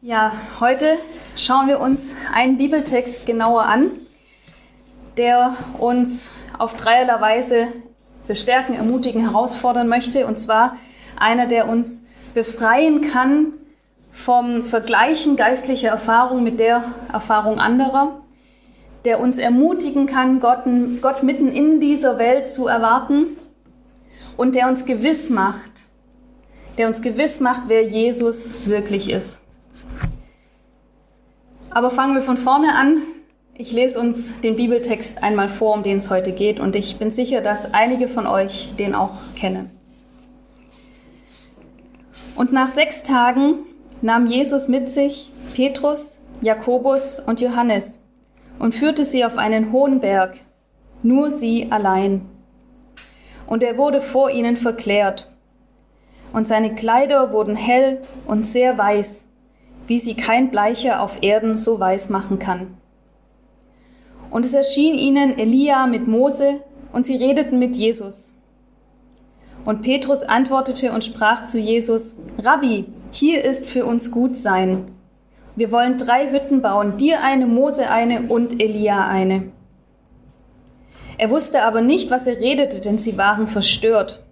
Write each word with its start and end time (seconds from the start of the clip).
Ja, 0.00 0.30
heute 0.60 0.96
schauen 1.34 1.66
wir 1.66 1.80
uns 1.80 2.14
einen 2.32 2.56
Bibeltext 2.56 3.26
genauer 3.26 3.64
an, 3.64 3.90
der 5.16 5.56
uns 5.76 6.30
auf 6.56 6.76
dreierlei 6.76 7.20
Weise 7.20 7.66
bestärken, 8.28 8.76
ermutigen, 8.76 9.28
herausfordern 9.28 9.88
möchte. 9.88 10.28
Und 10.28 10.38
zwar 10.38 10.76
einer, 11.16 11.48
der 11.48 11.66
uns 11.66 12.06
befreien 12.32 13.00
kann 13.10 13.54
vom 14.12 14.66
Vergleichen 14.66 15.34
geistlicher 15.34 15.88
Erfahrung 15.88 16.44
mit 16.44 16.60
der 16.60 16.84
Erfahrung 17.12 17.58
anderer, 17.58 18.20
der 19.04 19.18
uns 19.18 19.38
ermutigen 19.38 20.06
kann, 20.06 20.38
Gott, 20.38 20.60
Gott 21.02 21.24
mitten 21.24 21.48
in 21.48 21.80
dieser 21.80 22.20
Welt 22.20 22.52
zu 22.52 22.68
erwarten 22.68 23.36
und 24.36 24.54
der 24.54 24.68
uns 24.68 24.84
gewiss 24.84 25.28
macht, 25.28 25.86
der 26.76 26.86
uns 26.86 27.02
gewiss 27.02 27.40
macht, 27.40 27.62
wer 27.66 27.82
Jesus 27.82 28.68
wirklich 28.68 29.10
ist. 29.10 29.42
Aber 31.70 31.90
fangen 31.90 32.14
wir 32.14 32.22
von 32.22 32.38
vorne 32.38 32.74
an. 32.74 33.02
Ich 33.54 33.72
lese 33.72 34.00
uns 34.00 34.40
den 34.40 34.56
Bibeltext 34.56 35.22
einmal 35.22 35.48
vor, 35.48 35.74
um 35.74 35.82
den 35.82 35.98
es 35.98 36.10
heute 36.10 36.32
geht, 36.32 36.60
und 36.60 36.76
ich 36.76 36.98
bin 36.98 37.10
sicher, 37.10 37.40
dass 37.40 37.74
einige 37.74 38.08
von 38.08 38.26
euch 38.26 38.74
den 38.78 38.94
auch 38.94 39.34
kennen. 39.34 39.70
Und 42.36 42.52
nach 42.52 42.68
sechs 42.70 43.02
Tagen 43.02 43.54
nahm 44.00 44.26
Jesus 44.26 44.68
mit 44.68 44.88
sich 44.88 45.32
Petrus, 45.54 46.18
Jakobus 46.40 47.18
und 47.18 47.40
Johannes 47.40 48.04
und 48.60 48.74
führte 48.74 49.04
sie 49.04 49.24
auf 49.24 49.36
einen 49.38 49.72
hohen 49.72 50.00
Berg, 50.00 50.36
nur 51.02 51.32
sie 51.32 51.66
allein. 51.70 52.22
Und 53.46 53.62
er 53.62 53.76
wurde 53.76 54.00
vor 54.00 54.30
ihnen 54.30 54.56
verklärt, 54.56 55.28
und 56.32 56.46
seine 56.46 56.74
Kleider 56.74 57.32
wurden 57.32 57.56
hell 57.56 58.02
und 58.26 58.46
sehr 58.46 58.78
weiß 58.78 59.24
wie 59.88 59.98
sie 59.98 60.14
kein 60.14 60.50
Bleicher 60.50 61.02
auf 61.02 61.22
Erden 61.22 61.56
so 61.56 61.80
weiß 61.80 62.10
machen 62.10 62.38
kann. 62.38 62.76
Und 64.30 64.44
es 64.44 64.52
erschien 64.52 64.96
ihnen 64.96 65.38
Elia 65.38 65.86
mit 65.86 66.06
Mose, 66.06 66.60
und 66.92 67.06
sie 67.06 67.16
redeten 67.16 67.58
mit 67.58 67.76
Jesus. 67.76 68.34
Und 69.64 69.82
Petrus 69.82 70.22
antwortete 70.22 70.92
und 70.92 71.04
sprach 71.04 71.44
zu 71.44 71.58
Jesus, 71.58 72.16
Rabbi, 72.38 72.86
hier 73.10 73.44
ist 73.44 73.66
für 73.66 73.84
uns 73.84 74.10
gut 74.10 74.36
sein. 74.36 74.90
Wir 75.56 75.72
wollen 75.72 75.98
drei 75.98 76.30
Hütten 76.30 76.62
bauen, 76.62 76.96
dir 76.96 77.22
eine, 77.22 77.46
Mose 77.46 77.90
eine 77.90 78.22
und 78.22 78.62
Elia 78.62 79.06
eine. 79.06 79.50
Er 81.18 81.30
wusste 81.30 81.64
aber 81.64 81.80
nicht, 81.80 82.10
was 82.10 82.26
er 82.26 82.40
redete, 82.40 82.80
denn 82.80 82.98
sie 82.98 83.18
waren 83.18 83.48
verstört. 83.48 84.22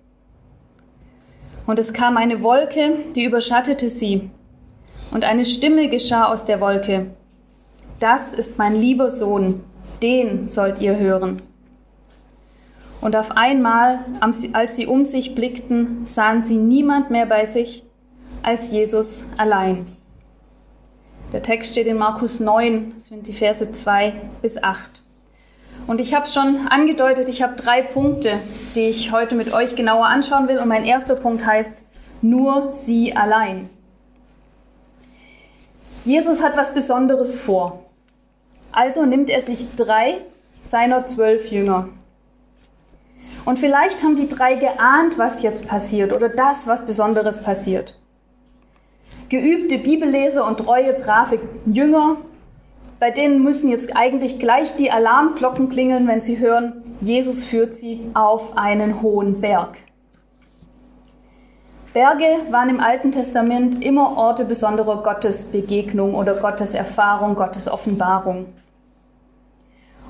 Und 1.66 1.78
es 1.78 1.92
kam 1.92 2.16
eine 2.16 2.42
Wolke, 2.42 2.92
die 3.14 3.24
überschattete 3.24 3.90
sie, 3.90 4.30
und 5.10 5.24
eine 5.24 5.44
Stimme 5.44 5.88
geschah 5.88 6.26
aus 6.26 6.44
der 6.44 6.60
Wolke. 6.60 7.06
Das 8.00 8.34
ist 8.34 8.58
mein 8.58 8.74
lieber 8.74 9.10
Sohn, 9.10 9.62
den 10.02 10.48
sollt 10.48 10.80
ihr 10.80 10.98
hören. 10.98 11.42
Und 13.00 13.14
auf 13.14 13.36
einmal, 13.36 14.00
als 14.20 14.76
sie 14.76 14.86
um 14.86 15.04
sich 15.04 15.34
blickten, 15.34 16.06
sahen 16.06 16.44
sie 16.44 16.56
niemand 16.56 17.10
mehr 17.10 17.26
bei 17.26 17.44
sich 17.44 17.84
als 18.42 18.70
Jesus 18.70 19.24
allein. 19.36 19.86
Der 21.32 21.42
Text 21.42 21.72
steht 21.72 21.86
in 21.86 21.98
Markus 21.98 22.40
9, 22.40 22.92
das 22.94 23.06
sind 23.06 23.26
die 23.26 23.32
Verse 23.32 23.70
2 23.70 24.12
bis 24.42 24.62
8. 24.62 25.02
Und 25.86 26.00
ich 26.00 26.14
habe 26.14 26.24
es 26.24 26.34
schon 26.34 26.66
angedeutet, 26.68 27.28
ich 27.28 27.42
habe 27.42 27.54
drei 27.54 27.82
Punkte, 27.82 28.38
die 28.74 28.88
ich 28.88 29.12
heute 29.12 29.34
mit 29.34 29.52
euch 29.52 29.76
genauer 29.76 30.06
anschauen 30.06 30.48
will. 30.48 30.58
Und 30.58 30.68
mein 30.68 30.84
erster 30.84 31.14
Punkt 31.14 31.46
heißt, 31.46 31.74
nur 32.22 32.72
sie 32.72 33.14
allein. 33.14 33.68
Jesus 36.06 36.40
hat 36.40 36.56
was 36.56 36.72
Besonderes 36.72 37.36
vor. 37.36 37.80
Also 38.70 39.04
nimmt 39.04 39.28
er 39.28 39.40
sich 39.40 39.74
drei 39.74 40.18
seiner 40.62 41.04
zwölf 41.04 41.50
Jünger. 41.50 41.88
Und 43.44 43.58
vielleicht 43.58 44.04
haben 44.04 44.14
die 44.14 44.28
drei 44.28 44.54
geahnt, 44.54 45.18
was 45.18 45.42
jetzt 45.42 45.66
passiert 45.66 46.14
oder 46.14 46.28
das, 46.28 46.68
was 46.68 46.86
Besonderes 46.86 47.42
passiert. 47.42 47.98
Geübte 49.30 49.78
Bibelleser 49.78 50.46
und 50.46 50.58
treue, 50.58 50.92
brave 50.92 51.40
Jünger, 51.66 52.18
bei 53.00 53.10
denen 53.10 53.42
müssen 53.42 53.68
jetzt 53.68 53.96
eigentlich 53.96 54.38
gleich 54.38 54.76
die 54.76 54.92
Alarmglocken 54.92 55.70
klingeln, 55.70 56.06
wenn 56.06 56.20
sie 56.20 56.38
hören, 56.38 56.84
Jesus 57.00 57.44
führt 57.44 57.74
sie 57.74 58.00
auf 58.14 58.56
einen 58.56 59.02
hohen 59.02 59.40
Berg. 59.40 59.76
Berge 61.96 62.40
waren 62.50 62.68
im 62.68 62.78
Alten 62.78 63.10
Testament 63.10 63.82
immer 63.82 64.18
Orte 64.18 64.44
besonderer 64.44 65.02
Gottesbegegnung 65.02 66.14
oder 66.14 66.34
Gotteserfahrung, 66.34 67.36
Gottesoffenbarung. 67.36 68.52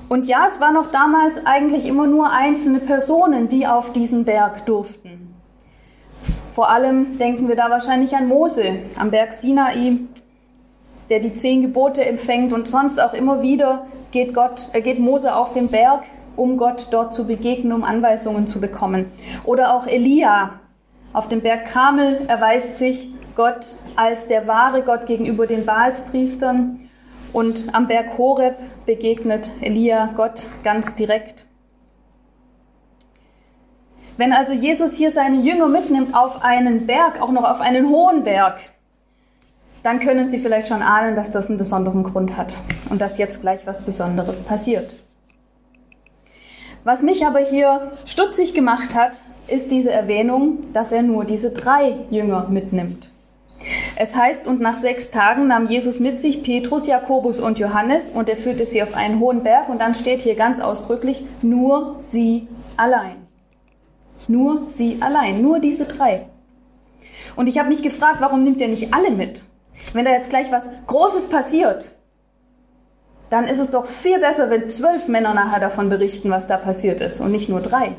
Und 0.09 0.27
ja, 0.27 0.47
es 0.47 0.59
waren 0.59 0.75
auch 0.75 0.91
damals 0.91 1.45
eigentlich 1.45 1.85
immer 1.85 2.05
nur 2.05 2.29
einzelne 2.29 2.79
Personen, 2.79 3.47
die 3.47 3.67
auf 3.67 3.93
diesen 3.93 4.25
Berg 4.25 4.65
durften. 4.65 5.33
Vor 6.53 6.69
allem 6.69 7.17
denken 7.19 7.47
wir 7.47 7.55
da 7.55 7.69
wahrscheinlich 7.69 8.13
an 8.17 8.27
Mose 8.27 8.79
am 8.97 9.09
Berg 9.09 9.31
Sinai, 9.31 9.99
der 11.09 11.21
die 11.21 11.35
zehn 11.35 11.61
Gebote 11.61 12.03
empfängt 12.03 12.51
und 12.51 12.67
sonst 12.67 13.01
auch 13.01 13.13
immer 13.13 13.41
wieder 13.41 13.87
geht 14.11 14.33
Gott, 14.33 14.67
äh, 14.73 14.81
geht 14.81 14.99
Mose 14.99 15.33
auf 15.33 15.53
den 15.53 15.69
Berg, 15.69 16.03
um 16.35 16.57
Gott 16.57 16.87
dort 16.91 17.13
zu 17.13 17.25
begegnen, 17.25 17.71
um 17.71 17.85
Anweisungen 17.85 18.45
zu 18.45 18.59
bekommen. 18.59 19.09
Oder 19.45 19.73
auch 19.73 19.87
Elia, 19.87 20.59
auf 21.13 21.27
dem 21.27 21.41
Berg 21.41 21.65
Karmel 21.65 22.25
erweist 22.27 22.79
sich 22.79 23.09
Gott 23.35 23.65
als 23.95 24.27
der 24.27 24.47
wahre 24.47 24.81
Gott 24.81 25.05
gegenüber 25.05 25.47
den 25.47 25.65
Baalspriestern 25.65 26.89
und 27.33 27.73
am 27.73 27.87
Berg 27.87 28.17
Horeb 28.17 28.57
begegnet 28.85 29.49
Elia 29.61 30.09
Gott 30.15 30.43
ganz 30.63 30.95
direkt. 30.95 31.45
Wenn 34.17 34.33
also 34.33 34.53
Jesus 34.53 34.97
hier 34.97 35.11
seine 35.11 35.37
Jünger 35.37 35.67
mitnimmt 35.67 36.15
auf 36.15 36.43
einen 36.43 36.87
Berg, 36.87 37.21
auch 37.21 37.31
noch 37.31 37.43
auf 37.43 37.61
einen 37.61 37.89
hohen 37.89 38.23
Berg, 38.23 38.57
dann 39.83 39.99
können 39.99 40.27
Sie 40.27 40.39
vielleicht 40.39 40.67
schon 40.67 40.81
ahnen, 40.81 41.15
dass 41.15 41.29
das 41.29 41.49
einen 41.49 41.59
besonderen 41.59 42.03
Grund 42.03 42.35
hat 42.35 42.57
und 42.89 42.99
dass 42.99 43.19
jetzt 43.19 43.41
gleich 43.41 43.67
was 43.67 43.83
Besonderes 43.83 44.41
passiert. 44.41 44.95
Was 46.83 47.03
mich 47.03 47.25
aber 47.25 47.39
hier 47.39 47.91
stutzig 48.05 48.53
gemacht 48.55 48.95
hat, 48.95 49.21
ist 49.47 49.71
diese 49.71 49.91
Erwähnung, 49.91 50.73
dass 50.73 50.91
er 50.91 51.01
nur 51.01 51.25
diese 51.25 51.51
drei 51.51 51.95
Jünger 52.09 52.47
mitnimmt. 52.49 53.09
Es 53.95 54.15
heißt, 54.15 54.45
und 54.45 54.61
nach 54.61 54.75
sechs 54.75 55.09
Tagen 55.09 55.47
nahm 55.47 55.67
Jesus 55.67 55.99
mit 55.99 56.19
sich 56.19 56.43
Petrus, 56.43 56.87
Jakobus 56.87 57.39
und 57.39 57.57
Johannes 57.57 58.11
und 58.11 58.29
er 58.29 58.37
führte 58.37 58.65
sie 58.65 58.83
auf 58.83 58.93
einen 58.93 59.19
hohen 59.19 59.43
Berg 59.43 59.69
und 59.69 59.79
dann 59.79 59.95
steht 59.95 60.21
hier 60.21 60.35
ganz 60.35 60.59
ausdrücklich, 60.59 61.25
nur 61.41 61.93
sie 61.97 62.47
allein. 62.75 63.15
Nur 64.27 64.67
sie 64.67 64.97
allein, 64.99 65.41
nur 65.41 65.59
diese 65.59 65.85
drei. 65.85 66.27
Und 67.35 67.47
ich 67.47 67.57
habe 67.57 67.69
mich 67.69 67.81
gefragt, 67.81 68.17
warum 68.19 68.43
nimmt 68.43 68.61
er 68.61 68.67
nicht 68.67 68.93
alle 68.93 69.11
mit? 69.11 69.43
Wenn 69.93 70.05
da 70.05 70.11
jetzt 70.11 70.29
gleich 70.29 70.51
was 70.51 70.65
Großes 70.87 71.29
passiert, 71.29 71.91
dann 73.29 73.45
ist 73.45 73.59
es 73.59 73.69
doch 73.69 73.85
viel 73.85 74.19
besser, 74.19 74.49
wenn 74.49 74.69
zwölf 74.69 75.07
Männer 75.07 75.33
nachher 75.33 75.59
davon 75.59 75.89
berichten, 75.89 76.29
was 76.29 76.47
da 76.47 76.57
passiert 76.57 77.01
ist 77.01 77.21
und 77.21 77.31
nicht 77.31 77.49
nur 77.49 77.61
drei. 77.61 77.93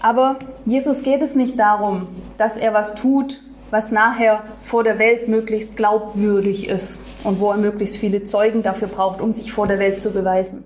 Aber 0.00 0.36
Jesus 0.64 1.02
geht 1.02 1.22
es 1.22 1.34
nicht 1.34 1.58
darum, 1.58 2.06
dass 2.36 2.56
er 2.56 2.72
was 2.72 2.94
tut, 2.94 3.42
was 3.70 3.90
nachher 3.90 4.42
vor 4.62 4.84
der 4.84 4.98
Welt 4.98 5.28
möglichst 5.28 5.76
glaubwürdig 5.76 6.68
ist 6.68 7.04
und 7.24 7.40
wo 7.40 7.50
er 7.50 7.58
möglichst 7.58 7.98
viele 7.98 8.22
Zeugen 8.22 8.62
dafür 8.62 8.88
braucht, 8.88 9.20
um 9.20 9.32
sich 9.32 9.52
vor 9.52 9.66
der 9.66 9.78
Welt 9.78 10.00
zu 10.00 10.12
beweisen. 10.12 10.64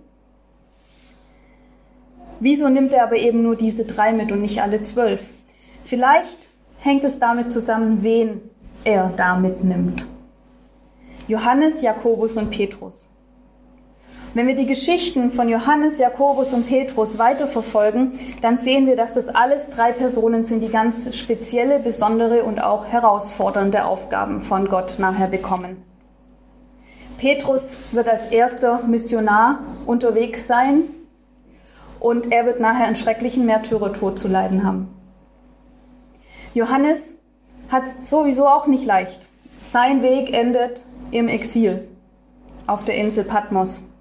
Wieso 2.41 2.69
nimmt 2.69 2.93
er 2.93 3.05
aber 3.05 3.17
eben 3.17 3.43
nur 3.43 3.57
diese 3.57 3.85
drei 3.85 4.13
mit 4.13 4.33
und 4.33 4.43
nicht 4.43 4.63
alle 4.63 4.83
zwölf? 4.83 5.23
Vielleicht 5.85 6.49
hängt 6.81 7.05
es 7.05 7.19
damit 7.19 7.53
zusammen, 7.53 8.03
wen 8.03 8.41
er 8.85 9.13
da 9.17 9.37
mitnimmt. 9.37 10.07
Johannes, 11.29 11.83
Jakobus 11.83 12.37
und 12.37 12.51
Petrus. 12.51 13.11
Wenn 14.35 14.47
wir 14.47 14.55
die 14.55 14.67
Geschichten 14.67 15.31
von 15.31 15.51
Johannes, 15.51 15.99
Jakobus 15.99 16.55
und 16.55 16.67
Petrus 16.67 17.19
weiterverfolgen, 17.19 18.19
dann 18.41 18.57
sehen 18.57 18.87
wir, 18.87 18.97
dass 18.97 19.13
das 19.13 19.29
alles 19.29 19.69
drei 19.69 19.93
Personen 19.93 20.47
sind, 20.47 20.63
die 20.63 20.71
ganz 20.71 21.15
spezielle, 21.19 21.79
besondere 21.79 22.45
und 22.45 22.63
auch 22.63 22.87
herausfordernde 22.87 23.85
Aufgaben 23.85 24.41
von 24.41 24.69
Gott 24.69 24.99
nachher 24.99 25.27
bekommen. 25.27 25.83
Petrus 27.19 27.93
wird 27.93 28.09
als 28.09 28.33
erster 28.33 28.83
Missionar 28.85 29.59
unterwegs 29.85 30.47
sein 30.47 30.85
und 32.01 32.33
er 32.33 32.47
wird 32.47 32.59
nachher 32.59 32.87
einen 32.87 32.97
schrecklichen 32.97 33.45
Märtyrertod 33.45 34.19
zu 34.19 34.29
leiden 34.29 34.65
haben. 34.65 34.89
Johannes 36.55 37.19
hat 37.71 37.85
es 37.85 38.09
sowieso 38.09 38.47
auch 38.49 38.67
nicht 38.67 38.87
leicht. 38.87 39.21
Sein 39.61 40.03
Weg 40.03 40.33
endet 40.33 40.85
im 41.11 41.29
Exil 41.29 41.87
auf 42.67 42.85
der 42.85 42.97
Insel 42.97 43.25
Patmos 43.25 43.92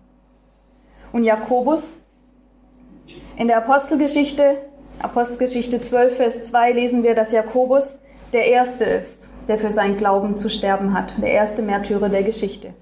und 1.11 1.23
Jakobus. 1.23 2.01
In 3.37 3.47
der 3.47 3.57
Apostelgeschichte, 3.57 4.57
Apostelgeschichte 4.99 5.81
12, 5.81 6.15
Vers 6.15 6.43
2 6.43 6.73
lesen 6.73 7.03
wir, 7.03 7.15
dass 7.15 7.31
Jakobus 7.31 8.01
der 8.33 8.45
Erste 8.45 8.85
ist, 8.85 9.27
der 9.47 9.57
für 9.57 9.71
seinen 9.71 9.97
Glauben 9.97 10.37
zu 10.37 10.49
sterben 10.49 10.93
hat, 10.93 11.15
der 11.21 11.31
erste 11.31 11.61
Märtyrer 11.61 12.09
der 12.09 12.23
Geschichte. 12.23 12.73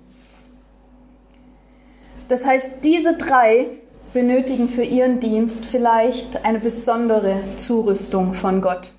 Das 2.28 2.46
heißt, 2.46 2.86
diese 2.86 3.18
drei 3.18 3.68
benötigen 4.14 4.70
für 4.70 4.84
ihren 4.84 5.20
Dienst 5.20 5.66
vielleicht 5.66 6.46
eine 6.46 6.60
besondere 6.60 7.38
Zurüstung 7.56 8.34
von 8.34 8.62
Gott, 8.62 8.94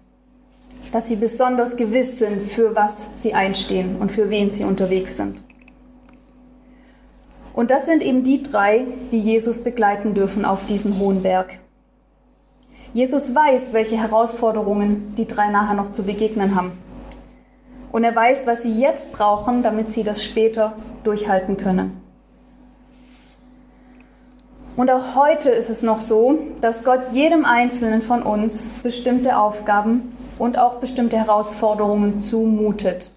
dass 0.92 1.08
sie 1.08 1.16
besonders 1.16 1.76
gewiss 1.76 2.18
sind, 2.18 2.42
für 2.42 2.74
was 2.74 3.22
sie 3.22 3.34
einstehen 3.34 3.96
und 4.00 4.10
für 4.10 4.30
wen 4.30 4.50
sie 4.50 4.64
unterwegs 4.64 5.16
sind. 5.16 5.38
Und 7.52 7.70
das 7.70 7.86
sind 7.86 8.02
eben 8.02 8.22
die 8.22 8.42
drei, 8.42 8.86
die 9.12 9.18
Jesus 9.18 9.62
begleiten 9.62 10.14
dürfen 10.14 10.44
auf 10.44 10.66
diesen 10.66 10.98
hohen 10.98 11.22
Berg. 11.22 11.58
Jesus 12.92 13.34
weiß, 13.34 13.72
welche 13.72 13.96
Herausforderungen 13.96 15.14
die 15.16 15.26
drei 15.26 15.50
nachher 15.50 15.74
noch 15.74 15.92
zu 15.92 16.02
begegnen 16.02 16.54
haben. 16.54 16.72
Und 17.92 18.04
er 18.04 18.14
weiß, 18.14 18.46
was 18.46 18.62
sie 18.62 18.80
jetzt 18.80 19.12
brauchen, 19.12 19.62
damit 19.62 19.92
sie 19.92 20.04
das 20.04 20.24
später 20.24 20.74
durchhalten 21.04 21.56
können. 21.56 22.00
Und 24.76 24.90
auch 24.90 25.14
heute 25.14 25.50
ist 25.50 25.68
es 25.68 25.82
noch 25.82 26.00
so, 26.00 26.38
dass 26.60 26.84
Gott 26.84 27.12
jedem 27.12 27.44
Einzelnen 27.44 28.00
von 28.00 28.22
uns 28.22 28.70
bestimmte 28.82 29.36
Aufgaben 29.36 30.16
und 30.38 30.58
auch 30.58 30.76
bestimmte 30.76 31.18
Herausforderungen 31.18 32.20
zumutet. 32.20 33.10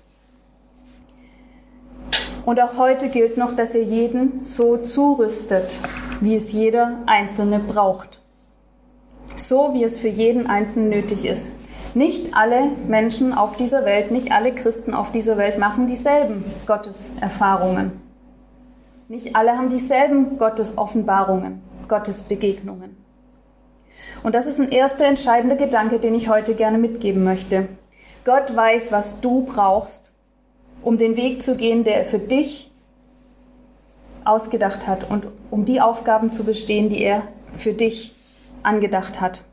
Und 2.45 2.59
auch 2.59 2.77
heute 2.77 3.09
gilt 3.09 3.37
noch, 3.37 3.55
dass 3.55 3.73
er 3.73 3.83
jeden 3.83 4.43
so 4.43 4.77
zurüstet, 4.77 5.79
wie 6.19 6.35
es 6.35 6.51
jeder 6.51 6.97
Einzelne 7.05 7.59
braucht. 7.59 8.19
So 9.35 9.73
wie 9.73 9.83
es 9.83 9.97
für 9.97 10.09
jeden 10.09 10.47
Einzelnen 10.47 10.89
nötig 10.89 11.25
ist. 11.25 11.55
Nicht 11.95 12.33
alle 12.35 12.69
Menschen 12.87 13.33
auf 13.33 13.55
dieser 13.55 13.85
Welt, 13.85 14.11
nicht 14.11 14.31
alle 14.31 14.53
Christen 14.53 14.93
auf 14.93 15.11
dieser 15.11 15.37
Welt 15.37 15.59
machen 15.59 15.87
dieselben 15.87 16.43
Gotteserfahrungen. 16.65 18.01
Nicht 19.07 19.35
alle 19.35 19.57
haben 19.57 19.69
dieselben 19.69 20.37
Gottesoffenbarungen, 20.37 21.61
Gottesbegegnungen. 21.87 22.97
Und 24.23 24.33
das 24.33 24.47
ist 24.47 24.59
ein 24.59 24.71
erster 24.71 25.05
entscheidender 25.05 25.55
Gedanke, 25.55 25.99
den 25.99 26.15
ich 26.15 26.29
heute 26.29 26.55
gerne 26.55 26.77
mitgeben 26.77 27.23
möchte. 27.23 27.67
Gott 28.25 28.55
weiß, 28.55 28.91
was 28.91 29.21
du 29.21 29.43
brauchst, 29.43 30.12
um 30.83 30.97
den 30.97 31.15
Weg 31.15 31.41
zu 31.41 31.55
gehen, 31.55 31.83
der 31.83 31.97
er 31.97 32.05
für 32.05 32.19
dich 32.19 32.71
ausgedacht 34.25 34.87
hat 34.87 35.09
und 35.09 35.27
um 35.51 35.65
die 35.65 35.81
Aufgaben 35.81 36.31
zu 36.31 36.43
bestehen, 36.43 36.89
die 36.89 37.01
er 37.01 37.23
für 37.57 37.73
dich 37.73 38.15
angedacht 38.63 39.21
hat. 39.21 39.43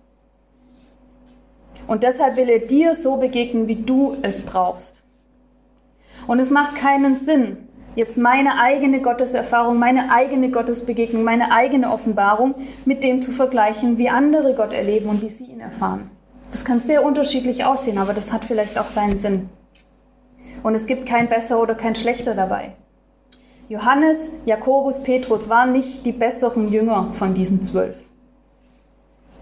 Und 1.86 2.04
deshalb 2.04 2.36
will 2.36 2.48
er 2.48 2.60
dir 2.60 2.94
so 2.94 3.16
begegnen, 3.16 3.66
wie 3.66 3.82
du 3.82 4.16
es 4.22 4.42
brauchst. 4.42 5.02
Und 6.26 6.38
es 6.38 6.50
macht 6.50 6.76
keinen 6.76 7.16
Sinn, 7.16 7.68
jetzt 7.96 8.16
meine 8.16 8.60
eigene 8.60 9.00
Gotteserfahrung, 9.00 9.78
meine 9.78 10.12
eigene 10.12 10.50
Gottesbegegnung, 10.50 11.24
meine 11.24 11.52
eigene 11.52 11.90
Offenbarung 11.90 12.54
mit 12.84 13.02
dem 13.02 13.22
zu 13.22 13.32
vergleichen, 13.32 13.98
wie 13.98 14.08
andere 14.08 14.54
Gott 14.54 14.72
erleben 14.72 15.08
und 15.08 15.22
wie 15.22 15.30
sie 15.30 15.46
ihn 15.46 15.60
erfahren. 15.60 16.10
Das 16.52 16.64
kann 16.64 16.80
sehr 16.80 17.04
unterschiedlich 17.04 17.64
aussehen, 17.64 17.98
aber 17.98 18.12
das 18.12 18.32
hat 18.32 18.44
vielleicht 18.44 18.78
auch 18.78 18.88
seinen 18.88 19.18
Sinn. 19.18 19.48
Und 20.62 20.74
es 20.74 20.86
gibt 20.86 21.06
kein 21.06 21.28
besser 21.28 21.60
oder 21.60 21.74
kein 21.74 21.94
schlechter 21.94 22.34
dabei. 22.34 22.74
Johannes, 23.68 24.30
Jakobus, 24.46 25.02
Petrus 25.02 25.48
waren 25.48 25.72
nicht 25.72 26.04
die 26.04 26.12
besseren 26.12 26.72
Jünger 26.72 27.10
von 27.12 27.34
diesen 27.34 27.62
zwölf. 27.62 27.96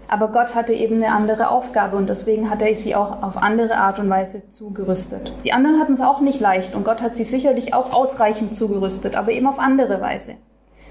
Aber 0.07 0.29
Gott 0.29 0.55
hatte 0.55 0.73
eben 0.73 0.95
eine 0.95 1.13
andere 1.13 1.49
Aufgabe 1.49 1.95
und 1.95 2.09
deswegen 2.09 2.49
hat 2.49 2.61
er 2.61 2.75
sie 2.75 2.95
auch 2.95 3.21
auf 3.21 3.37
andere 3.37 3.75
Art 3.75 3.99
und 3.99 4.09
Weise 4.09 4.49
zugerüstet. 4.49 5.33
Die 5.43 5.53
anderen 5.53 5.79
hatten 5.79 5.93
es 5.93 6.01
auch 6.01 6.19
nicht 6.19 6.39
leicht 6.39 6.73
und 6.73 6.83
Gott 6.83 7.01
hat 7.01 7.15
sie 7.15 7.23
sicherlich 7.23 7.75
auch 7.75 7.93
ausreichend 7.93 8.55
zugerüstet, 8.55 9.15
aber 9.15 9.31
eben 9.31 9.45
auf 9.45 9.59
andere 9.59 10.01
Weise. 10.01 10.35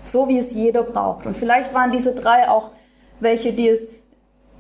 So 0.05 0.29
wie 0.29 0.39
es 0.39 0.53
jeder 0.53 0.85
braucht. 0.85 1.27
Und 1.27 1.37
vielleicht 1.37 1.75
waren 1.75 1.91
diese 1.91 2.15
drei 2.15 2.49
auch 2.49 2.71
welche, 3.21 3.53
die 3.53 3.69
es 3.69 3.89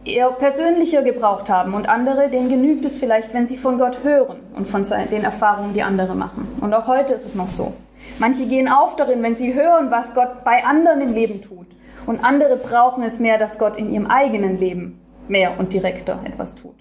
eher 0.08 0.30
persönlicher 0.30 1.02
gebraucht 1.02 1.48
haben 1.50 1.74
und 1.74 1.88
andere, 1.88 2.30
denen 2.30 2.48
genügt 2.48 2.84
es 2.84 2.98
vielleicht, 2.98 3.34
wenn 3.34 3.46
sie 3.46 3.56
von 3.56 3.78
Gott 3.78 4.02
hören 4.02 4.38
und 4.56 4.68
von 4.68 4.84
den 5.10 5.24
Erfahrungen, 5.24 5.74
die 5.74 5.82
andere 5.82 6.14
machen. 6.14 6.48
Und 6.60 6.74
auch 6.74 6.86
heute 6.86 7.14
ist 7.14 7.24
es 7.24 7.34
noch 7.34 7.50
so. 7.50 7.74
Manche 8.18 8.46
gehen 8.46 8.68
auf 8.68 8.96
darin, 8.96 9.22
wenn 9.22 9.36
sie 9.36 9.54
hören, 9.54 9.90
was 9.90 10.14
Gott 10.14 10.44
bei 10.44 10.64
anderen 10.64 11.00
im 11.00 11.12
Leben 11.12 11.42
tut. 11.42 11.66
Und 12.06 12.24
andere 12.24 12.56
brauchen 12.56 13.02
es 13.02 13.18
mehr, 13.18 13.38
dass 13.38 13.58
Gott 13.58 13.76
in 13.76 13.92
ihrem 13.92 14.06
eigenen 14.06 14.58
Leben 14.58 15.00
mehr 15.28 15.58
und 15.58 15.72
direkter 15.72 16.20
etwas 16.24 16.54
tut. 16.54 16.74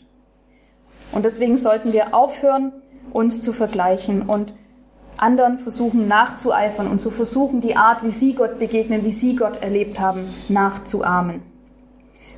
Und 1.11 1.25
deswegen 1.25 1.57
sollten 1.57 1.93
wir 1.93 2.13
aufhören, 2.13 2.71
uns 3.11 3.41
zu 3.41 3.53
vergleichen 3.53 4.23
und 4.23 4.53
anderen 5.17 5.57
versuchen 5.57 6.07
nachzueifern 6.07 6.87
und 6.87 6.99
zu 6.99 7.09
versuchen, 7.09 7.61
die 7.61 7.75
Art, 7.75 8.03
wie 8.03 8.11
sie 8.11 8.35
Gott 8.35 8.59
begegnen, 8.59 9.03
wie 9.03 9.11
sie 9.11 9.35
Gott 9.35 9.61
erlebt 9.61 9.99
haben, 9.99 10.33
nachzuahmen. 10.47 11.41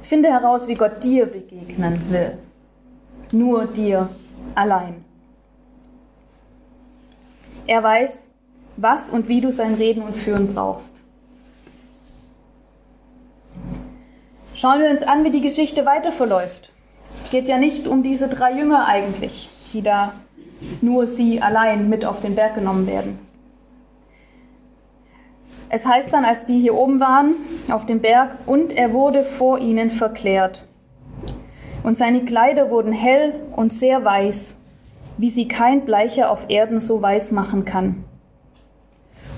Finde 0.01 0.29
heraus, 0.29 0.67
wie 0.67 0.75
Gott 0.75 1.03
dir 1.03 1.25
begegnen 1.25 1.99
will. 2.09 2.37
Nur 3.31 3.65
dir 3.65 4.09
allein. 4.55 5.03
Er 7.67 7.83
weiß, 7.83 8.31
was 8.77 9.09
und 9.09 9.27
wie 9.27 9.41
du 9.41 9.51
sein 9.51 9.75
Reden 9.75 10.01
und 10.01 10.15
Führen 10.15 10.53
brauchst. 10.53 10.93
Schauen 14.55 14.81
wir 14.81 14.89
uns 14.89 15.03
an, 15.03 15.23
wie 15.23 15.31
die 15.31 15.41
Geschichte 15.41 15.85
weiter 15.85 16.11
verläuft. 16.11 16.73
Es 17.03 17.29
geht 17.29 17.47
ja 17.47 17.57
nicht 17.57 17.87
um 17.87 18.03
diese 18.03 18.27
drei 18.27 18.53
Jünger 18.53 18.87
eigentlich, 18.87 19.49
die 19.71 19.81
da 19.81 20.13
nur 20.81 21.07
sie 21.07 21.41
allein 21.41 21.89
mit 21.89 22.03
auf 22.05 22.19
den 22.19 22.35
Berg 22.35 22.55
genommen 22.55 22.87
werden. 22.87 23.28
Es 25.69 25.85
heißt 25.85 26.11
dann, 26.11 26.25
als 26.25 26.45
die 26.45 26.59
hier 26.59 26.73
oben 26.73 26.99
waren, 26.99 27.35
auf 27.71 27.85
dem 27.85 28.01
Berg, 28.01 28.35
und 28.47 28.73
er 28.73 28.93
wurde 28.93 29.23
vor 29.23 29.59
ihnen 29.59 29.91
verklärt. 29.91 30.65
Und 31.83 31.95
seine 31.95 32.25
Kleider 32.25 32.71
wurden 32.71 32.91
hell 32.91 33.33
und 33.55 33.71
sehr 33.71 34.03
weiß, 34.03 34.57
wie 35.17 35.29
sie 35.29 35.47
kein 35.47 35.85
Bleicher 35.85 36.31
auf 36.31 36.49
Erden 36.49 36.79
so 36.79 37.01
weiß 37.01 37.31
machen 37.31 37.65
kann. 37.65 38.03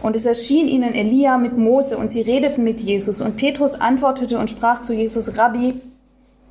Und 0.01 0.15
es 0.15 0.25
erschien 0.25 0.67
ihnen 0.67 0.93
Elia 0.93 1.37
mit 1.37 1.57
Mose 1.57 1.97
und 1.97 2.11
sie 2.11 2.21
redeten 2.21 2.63
mit 2.63 2.81
Jesus. 2.81 3.21
Und 3.21 3.35
Petrus 3.35 3.79
antwortete 3.79 4.39
und 4.39 4.49
sprach 4.49 4.81
zu 4.81 4.93
Jesus, 4.93 5.37
Rabbi, 5.37 5.79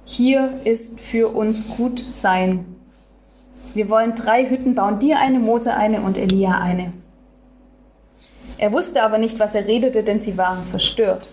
hier 0.05 0.51
ist 0.65 1.01
für 1.01 1.29
uns 1.29 1.69
gut 1.77 2.05
sein. 2.13 2.65
Wir 3.75 3.89
wollen 3.89 4.15
drei 4.15 4.49
Hütten 4.49 4.75
bauen, 4.75 4.99
dir 4.99 5.19
eine, 5.19 5.39
Mose 5.39 5.75
eine 5.75 6.03
und 6.03 6.19
Elia 6.19 6.59
eine. 6.59 6.93
Er 8.61 8.75
wusste 8.75 9.03
aber 9.03 9.17
nicht, 9.17 9.41
was 9.41 9.55
er 9.55 9.67
redete, 9.67 10.03
denn 10.03 10.21
sie 10.21 10.37
waren 10.37 10.63
verstört. 10.65 11.27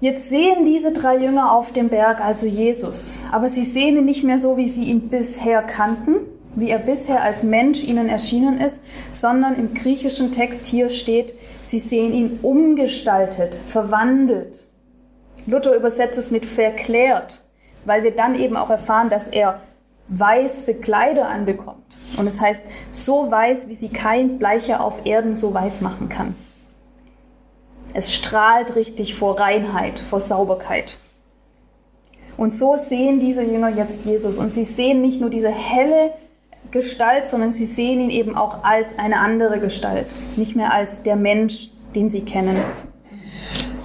Jetzt 0.00 0.28
sehen 0.28 0.64
diese 0.64 0.92
drei 0.92 1.16
Jünger 1.16 1.52
auf 1.52 1.70
dem 1.72 1.88
Berg 1.88 2.20
also 2.20 2.44
Jesus, 2.44 3.24
aber 3.30 3.48
sie 3.48 3.62
sehen 3.62 3.96
ihn 3.96 4.04
nicht 4.04 4.24
mehr 4.24 4.38
so, 4.38 4.56
wie 4.56 4.68
sie 4.68 4.86
ihn 4.86 5.08
bisher 5.10 5.62
kannten, 5.62 6.16
wie 6.56 6.70
er 6.70 6.80
bisher 6.80 7.22
als 7.22 7.44
Mensch 7.44 7.84
ihnen 7.84 8.08
erschienen 8.08 8.60
ist, 8.60 8.80
sondern 9.12 9.54
im 9.54 9.74
griechischen 9.74 10.32
Text 10.32 10.66
hier 10.66 10.90
steht, 10.90 11.34
sie 11.62 11.78
sehen 11.78 12.12
ihn 12.12 12.40
umgestaltet, 12.42 13.60
verwandelt. 13.64 14.66
Luther 15.46 15.76
übersetzt 15.76 16.18
es 16.18 16.32
mit 16.32 16.46
verklärt, 16.46 17.44
weil 17.84 18.02
wir 18.02 18.10
dann 18.10 18.34
eben 18.34 18.56
auch 18.56 18.70
erfahren, 18.70 19.08
dass 19.08 19.28
er 19.28 19.60
weiße 20.08 20.74
Kleider 20.76 21.28
anbekommt. 21.28 21.84
Und 22.16 22.26
es 22.26 22.40
heißt, 22.40 22.64
so 22.90 23.30
weiß, 23.30 23.68
wie 23.68 23.74
sie 23.74 23.90
kein 23.90 24.38
Bleicher 24.38 24.82
auf 24.82 25.04
Erden 25.04 25.36
so 25.36 25.52
weiß 25.52 25.80
machen 25.80 26.08
kann. 26.08 26.34
Es 27.94 28.14
strahlt 28.14 28.76
richtig 28.76 29.14
vor 29.14 29.38
Reinheit, 29.38 29.98
vor 29.98 30.20
Sauberkeit. 30.20 30.98
Und 32.36 32.54
so 32.54 32.76
sehen 32.76 33.18
diese 33.18 33.42
Jünger 33.42 33.70
jetzt 33.70 34.04
Jesus. 34.04 34.38
Und 34.38 34.52
sie 34.52 34.64
sehen 34.64 35.00
nicht 35.00 35.20
nur 35.20 35.30
diese 35.30 35.50
helle 35.50 36.12
Gestalt, 36.70 37.26
sondern 37.26 37.50
sie 37.50 37.64
sehen 37.64 38.00
ihn 38.00 38.10
eben 38.10 38.36
auch 38.36 38.62
als 38.62 38.98
eine 38.98 39.20
andere 39.20 39.58
Gestalt, 39.58 40.06
nicht 40.36 40.54
mehr 40.54 40.72
als 40.72 41.02
der 41.02 41.16
Mensch, 41.16 41.70
den 41.94 42.10
sie 42.10 42.24
kennen. 42.24 42.56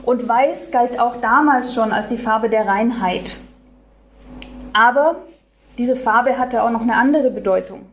Und 0.03 0.27
weiß 0.27 0.71
galt 0.71 0.99
auch 0.99 1.15
damals 1.17 1.73
schon 1.73 1.93
als 1.93 2.09
die 2.09 2.17
Farbe 2.17 2.49
der 2.49 2.67
Reinheit. 2.67 3.37
Aber 4.73 5.15
diese 5.77 5.95
Farbe 5.95 6.37
hatte 6.37 6.63
auch 6.63 6.69
noch 6.69 6.81
eine 6.81 6.95
andere 6.95 7.31
Bedeutung. 7.31 7.85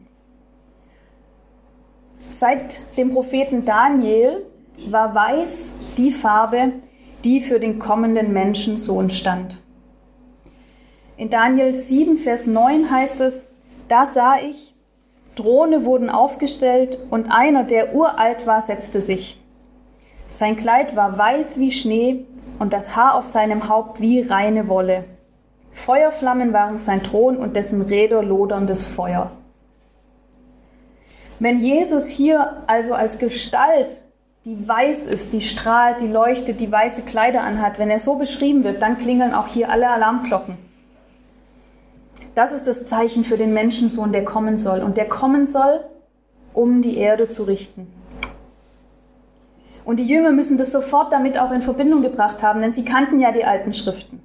Seit 2.28 2.80
dem 2.96 3.12
Propheten 3.12 3.64
Daniel 3.64 4.46
war 4.88 5.14
Weiß 5.14 5.76
die 5.96 6.10
Farbe, 6.10 6.72
die 7.24 7.40
für 7.40 7.60
den 7.60 7.78
kommenden 7.78 8.32
Menschensohn 8.32 9.10
stand. 9.10 9.58
In 11.16 11.28
Daniel 11.28 11.74
7, 11.74 12.18
Vers 12.18 12.46
9 12.46 12.90
heißt 12.90 13.20
es, 13.20 13.46
da 13.88 14.06
sah 14.06 14.36
ich, 14.38 14.74
Throne 15.36 15.84
wurden 15.84 16.10
aufgestellt 16.10 16.98
und 17.10 17.30
einer, 17.30 17.64
der 17.64 17.94
uralt 17.94 18.46
war, 18.46 18.60
setzte 18.60 19.00
sich. 19.00 19.40
Sein 20.28 20.56
Kleid 20.56 20.96
war 20.96 21.18
weiß 21.18 21.58
wie 21.58 21.70
Schnee 21.70 22.24
und 22.58 22.72
das 22.72 22.94
Haar 22.96 23.16
auf 23.16 23.26
seinem 23.26 23.68
Haupt 23.68 24.00
wie 24.00 24.20
reine 24.20 24.68
Wolle. 24.68 25.04
Feuerflammen 25.72 26.52
waren 26.52 26.78
sein 26.78 27.02
Thron 27.02 27.36
und 27.36 27.56
dessen 27.56 27.82
Räder 27.82 28.22
loderndes 28.22 28.86
Feuer. 28.86 29.30
Wenn 31.38 31.60
Jesus 31.60 32.08
hier 32.08 32.62
also 32.66 32.94
als 32.94 33.18
Gestalt, 33.18 34.02
die 34.44 34.68
weiß 34.68 35.06
ist, 35.06 35.32
die 35.32 35.40
strahlt, 35.40 36.00
die 36.00 36.08
leuchtet, 36.08 36.60
die 36.60 36.70
weiße 36.70 37.02
Kleider 37.02 37.42
anhat, 37.42 37.78
wenn 37.78 37.90
er 37.90 37.98
so 37.98 38.16
beschrieben 38.16 38.64
wird, 38.64 38.82
dann 38.82 38.98
klingeln 38.98 39.34
auch 39.34 39.48
hier 39.48 39.70
alle 39.70 39.88
Alarmglocken. 39.88 40.58
Das 42.34 42.52
ist 42.52 42.68
das 42.68 42.86
Zeichen 42.86 43.24
für 43.24 43.36
den 43.36 43.52
Menschensohn, 43.52 44.12
der 44.12 44.24
kommen 44.24 44.56
soll. 44.56 44.82
Und 44.82 44.96
der 44.96 45.08
kommen 45.08 45.46
soll, 45.46 45.80
um 46.52 46.82
die 46.82 46.96
Erde 46.96 47.28
zu 47.28 47.44
richten. 47.44 47.92
Und 49.84 49.98
die 49.98 50.06
Jünger 50.06 50.32
müssen 50.32 50.58
das 50.58 50.72
sofort 50.72 51.12
damit 51.12 51.38
auch 51.38 51.50
in 51.50 51.62
Verbindung 51.62 52.02
gebracht 52.02 52.42
haben, 52.42 52.60
denn 52.60 52.72
sie 52.72 52.84
kannten 52.84 53.20
ja 53.20 53.32
die 53.32 53.44
alten 53.44 53.74
Schriften. 53.74 54.22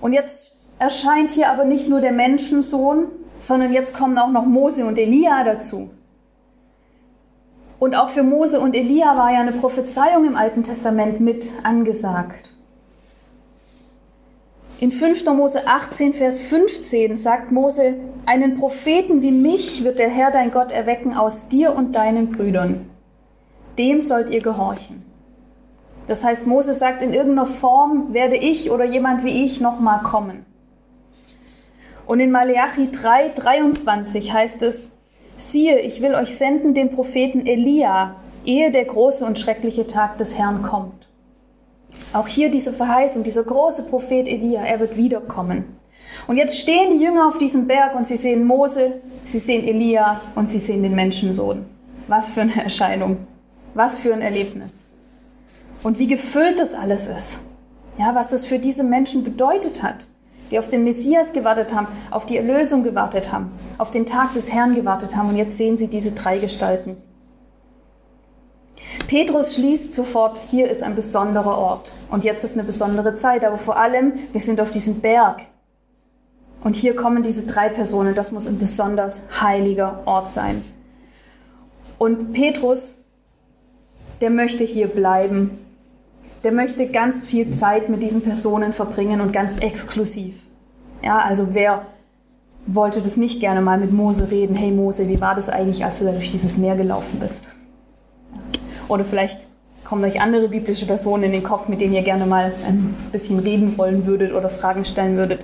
Und 0.00 0.12
jetzt 0.12 0.56
erscheint 0.78 1.30
hier 1.30 1.50
aber 1.50 1.64
nicht 1.64 1.88
nur 1.88 2.00
der 2.00 2.12
Menschensohn, 2.12 3.08
sondern 3.38 3.72
jetzt 3.72 3.94
kommen 3.94 4.18
auch 4.18 4.30
noch 4.30 4.46
Mose 4.46 4.86
und 4.86 4.98
Elia 4.98 5.44
dazu. 5.44 5.90
Und 7.78 7.94
auch 7.96 8.10
für 8.10 8.22
Mose 8.22 8.60
und 8.60 8.74
Elia 8.74 9.16
war 9.16 9.32
ja 9.32 9.40
eine 9.40 9.52
Prophezeiung 9.52 10.26
im 10.26 10.36
Alten 10.36 10.62
Testament 10.62 11.20
mit 11.20 11.48
angesagt. 11.62 12.52
In 14.80 14.92
5. 14.92 15.26
Mose 15.26 15.66
18, 15.66 16.14
Vers 16.14 16.40
15 16.40 17.16
sagt 17.16 17.52
Mose, 17.52 17.96
einen 18.24 18.58
Propheten 18.58 19.20
wie 19.20 19.32
mich 19.32 19.84
wird 19.84 19.98
der 19.98 20.08
Herr 20.08 20.30
dein 20.30 20.50
Gott 20.50 20.72
erwecken 20.72 21.14
aus 21.14 21.48
dir 21.48 21.74
und 21.74 21.94
deinen 21.94 22.32
Brüdern. 22.32 22.88
Dem 23.78 24.00
sollt 24.00 24.30
ihr 24.30 24.40
gehorchen. 24.40 25.09
Das 26.06 26.24
heißt, 26.24 26.46
Mose 26.46 26.74
sagt, 26.74 27.02
in 27.02 27.12
irgendeiner 27.12 27.46
Form 27.46 28.12
werde 28.12 28.36
ich 28.36 28.70
oder 28.70 28.84
jemand 28.84 29.24
wie 29.24 29.44
ich 29.44 29.60
nochmal 29.60 30.02
kommen. 30.02 30.44
Und 32.06 32.18
in 32.18 32.32
Maleachi 32.32 32.90
3, 32.90 33.28
23 33.36 34.32
heißt 34.32 34.62
es, 34.62 34.92
siehe, 35.36 35.78
ich 35.80 36.02
will 36.02 36.14
euch 36.14 36.36
senden 36.36 36.74
den 36.74 36.90
Propheten 36.90 37.46
Elia, 37.46 38.16
ehe 38.44 38.72
der 38.72 38.84
große 38.84 39.24
und 39.24 39.38
schreckliche 39.38 39.86
Tag 39.86 40.18
des 40.18 40.36
Herrn 40.36 40.62
kommt. 40.62 41.08
Auch 42.12 42.26
hier 42.26 42.50
diese 42.50 42.72
Verheißung, 42.72 43.22
dieser 43.22 43.44
große 43.44 43.84
Prophet 43.84 44.26
Elia, 44.26 44.62
er 44.62 44.80
wird 44.80 44.96
wiederkommen. 44.96 45.76
Und 46.26 46.36
jetzt 46.36 46.58
stehen 46.58 46.98
die 46.98 47.04
Jünger 47.04 47.28
auf 47.28 47.38
diesem 47.38 47.66
Berg 47.66 47.94
und 47.94 48.06
sie 48.06 48.16
sehen 48.16 48.44
Mose, 48.44 49.00
sie 49.24 49.38
sehen 49.38 49.64
Elia 49.64 50.20
und 50.34 50.48
sie 50.48 50.58
sehen 50.58 50.82
den 50.82 50.94
Menschensohn. 50.94 51.64
Was 52.08 52.30
für 52.30 52.40
eine 52.40 52.64
Erscheinung, 52.64 53.18
was 53.74 53.98
für 53.98 54.12
ein 54.12 54.22
Erlebnis. 54.22 54.72
Und 55.82 55.98
wie 55.98 56.06
gefüllt 56.06 56.58
das 56.58 56.74
alles 56.74 57.06
ist. 57.06 57.42
Ja, 57.98 58.14
was 58.14 58.28
das 58.28 58.46
für 58.46 58.58
diese 58.58 58.84
Menschen 58.84 59.24
bedeutet 59.24 59.82
hat, 59.82 60.06
die 60.50 60.58
auf 60.58 60.68
den 60.68 60.84
Messias 60.84 61.32
gewartet 61.32 61.74
haben, 61.74 61.88
auf 62.10 62.26
die 62.26 62.36
Erlösung 62.36 62.82
gewartet 62.82 63.32
haben, 63.32 63.50
auf 63.78 63.90
den 63.90 64.06
Tag 64.06 64.34
des 64.34 64.52
Herrn 64.52 64.74
gewartet 64.74 65.16
haben. 65.16 65.28
Und 65.28 65.36
jetzt 65.36 65.56
sehen 65.56 65.78
sie 65.78 65.88
diese 65.88 66.12
drei 66.12 66.38
Gestalten. 66.38 66.96
Petrus 69.06 69.54
schließt 69.54 69.94
sofort, 69.94 70.40
hier 70.50 70.70
ist 70.70 70.82
ein 70.82 70.94
besonderer 70.94 71.58
Ort 71.58 71.92
und 72.10 72.24
jetzt 72.24 72.44
ist 72.44 72.54
eine 72.54 72.64
besondere 72.64 73.14
Zeit, 73.14 73.44
aber 73.44 73.58
vor 73.58 73.76
allem, 73.76 74.14
wir 74.32 74.40
sind 74.40 74.60
auf 74.60 74.70
diesem 74.70 75.00
Berg. 75.00 75.42
Und 76.62 76.76
hier 76.76 76.94
kommen 76.94 77.22
diese 77.22 77.46
drei 77.46 77.68
Personen, 77.68 78.14
das 78.14 78.32
muss 78.32 78.46
ein 78.46 78.58
besonders 78.58 79.22
heiliger 79.40 80.02
Ort 80.06 80.28
sein. 80.28 80.62
Und 81.98 82.32
Petrus, 82.32 82.98
der 84.20 84.30
möchte 84.30 84.64
hier 84.64 84.88
bleiben. 84.88 85.58
Der 86.42 86.52
möchte 86.52 86.86
ganz 86.86 87.26
viel 87.26 87.52
Zeit 87.52 87.88
mit 87.88 88.02
diesen 88.02 88.22
Personen 88.22 88.72
verbringen 88.72 89.20
und 89.20 89.32
ganz 89.32 89.58
exklusiv. 89.58 90.36
Ja, 91.02 91.18
also 91.18 91.48
wer 91.52 91.86
wollte 92.66 93.02
das 93.02 93.16
nicht 93.16 93.40
gerne 93.40 93.60
mal 93.60 93.78
mit 93.78 93.92
Mose 93.92 94.30
reden? 94.30 94.54
Hey 94.54 94.70
Mose, 94.70 95.08
wie 95.08 95.20
war 95.20 95.34
das 95.34 95.48
eigentlich, 95.48 95.84
als 95.84 95.98
du 95.98 96.06
da 96.06 96.12
durch 96.12 96.30
dieses 96.30 96.56
Meer 96.56 96.76
gelaufen 96.76 97.18
bist? 97.20 97.48
Oder 98.88 99.04
vielleicht 99.04 99.48
kommen 99.84 100.04
euch 100.04 100.20
andere 100.20 100.48
biblische 100.48 100.86
Personen 100.86 101.24
in 101.24 101.32
den 101.32 101.42
Kopf, 101.42 101.68
mit 101.68 101.80
denen 101.80 101.94
ihr 101.94 102.02
gerne 102.02 102.26
mal 102.26 102.52
ein 102.66 102.94
bisschen 103.12 103.38
reden 103.38 103.76
wollen 103.76 104.06
würdet 104.06 104.32
oder 104.32 104.48
Fragen 104.48 104.84
stellen 104.84 105.16
würdet. 105.16 105.40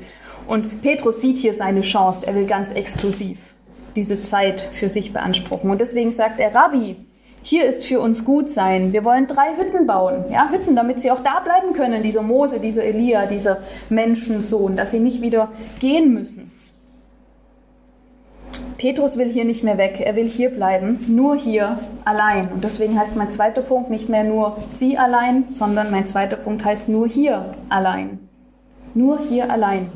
Und 0.46 0.82
Petrus 0.82 1.20
sieht 1.20 1.36
hier 1.36 1.52
seine 1.52 1.82
Chance. 1.82 2.26
Er 2.26 2.34
will 2.34 2.46
ganz 2.46 2.70
exklusiv 2.70 3.38
diese 3.96 4.22
Zeit 4.22 4.60
für 4.60 4.88
sich 4.88 5.12
beanspruchen. 5.12 5.70
Und 5.70 5.80
deswegen 5.80 6.10
sagt 6.10 6.38
er, 6.38 6.54
Rabbi, 6.54 6.96
hier 7.46 7.64
ist 7.64 7.84
für 7.84 8.00
uns 8.00 8.24
gut 8.24 8.50
sein. 8.50 8.92
Wir 8.92 9.04
wollen 9.04 9.28
drei 9.28 9.56
Hütten 9.56 9.86
bauen. 9.86 10.24
Ja, 10.32 10.48
Hütten, 10.50 10.74
damit 10.74 11.00
sie 11.00 11.12
auch 11.12 11.20
da 11.20 11.38
bleiben 11.38 11.74
können, 11.74 12.02
dieser 12.02 12.22
Mose, 12.22 12.58
dieser 12.58 12.82
Elia, 12.82 13.26
dieser 13.26 13.58
Menschensohn, 13.88 14.74
dass 14.74 14.90
sie 14.90 14.98
nicht 14.98 15.22
wieder 15.22 15.50
gehen 15.78 16.12
müssen. 16.12 16.50
Petrus 18.78 19.16
will 19.16 19.30
hier 19.30 19.44
nicht 19.44 19.62
mehr 19.62 19.78
weg, 19.78 20.02
er 20.04 20.16
will 20.16 20.28
hier 20.28 20.50
bleiben, 20.50 20.98
nur 21.06 21.36
hier 21.36 21.78
allein. 22.04 22.50
Und 22.50 22.64
deswegen 22.64 22.98
heißt 22.98 23.14
mein 23.14 23.30
zweiter 23.30 23.62
Punkt 23.62 23.90
nicht 23.90 24.08
mehr 24.08 24.24
nur 24.24 24.56
sie 24.66 24.98
allein, 24.98 25.44
sondern 25.50 25.92
mein 25.92 26.08
zweiter 26.08 26.36
Punkt 26.36 26.64
heißt 26.64 26.88
nur 26.88 27.06
hier 27.06 27.54
allein. 27.68 28.18
Nur 28.92 29.20
hier 29.20 29.52
allein. 29.52 29.92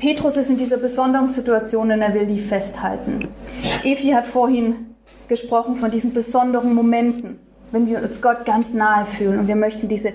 Petrus 0.00 0.38
ist 0.38 0.48
in 0.48 0.56
dieser 0.56 0.78
besonderen 0.78 1.28
Situation 1.28 1.92
und 1.92 2.00
er 2.00 2.14
will 2.14 2.26
die 2.26 2.38
festhalten. 2.38 3.28
Evi 3.84 4.12
hat 4.12 4.26
vorhin 4.26 4.96
gesprochen 5.28 5.76
von 5.76 5.90
diesen 5.90 6.14
besonderen 6.14 6.74
Momenten, 6.74 7.38
wenn 7.70 7.86
wir 7.86 8.02
uns 8.02 8.22
Gott 8.22 8.46
ganz 8.46 8.72
nahe 8.72 9.04
fühlen 9.04 9.38
und 9.38 9.46
wir 9.46 9.56
möchten 9.56 9.88
diese 9.88 10.14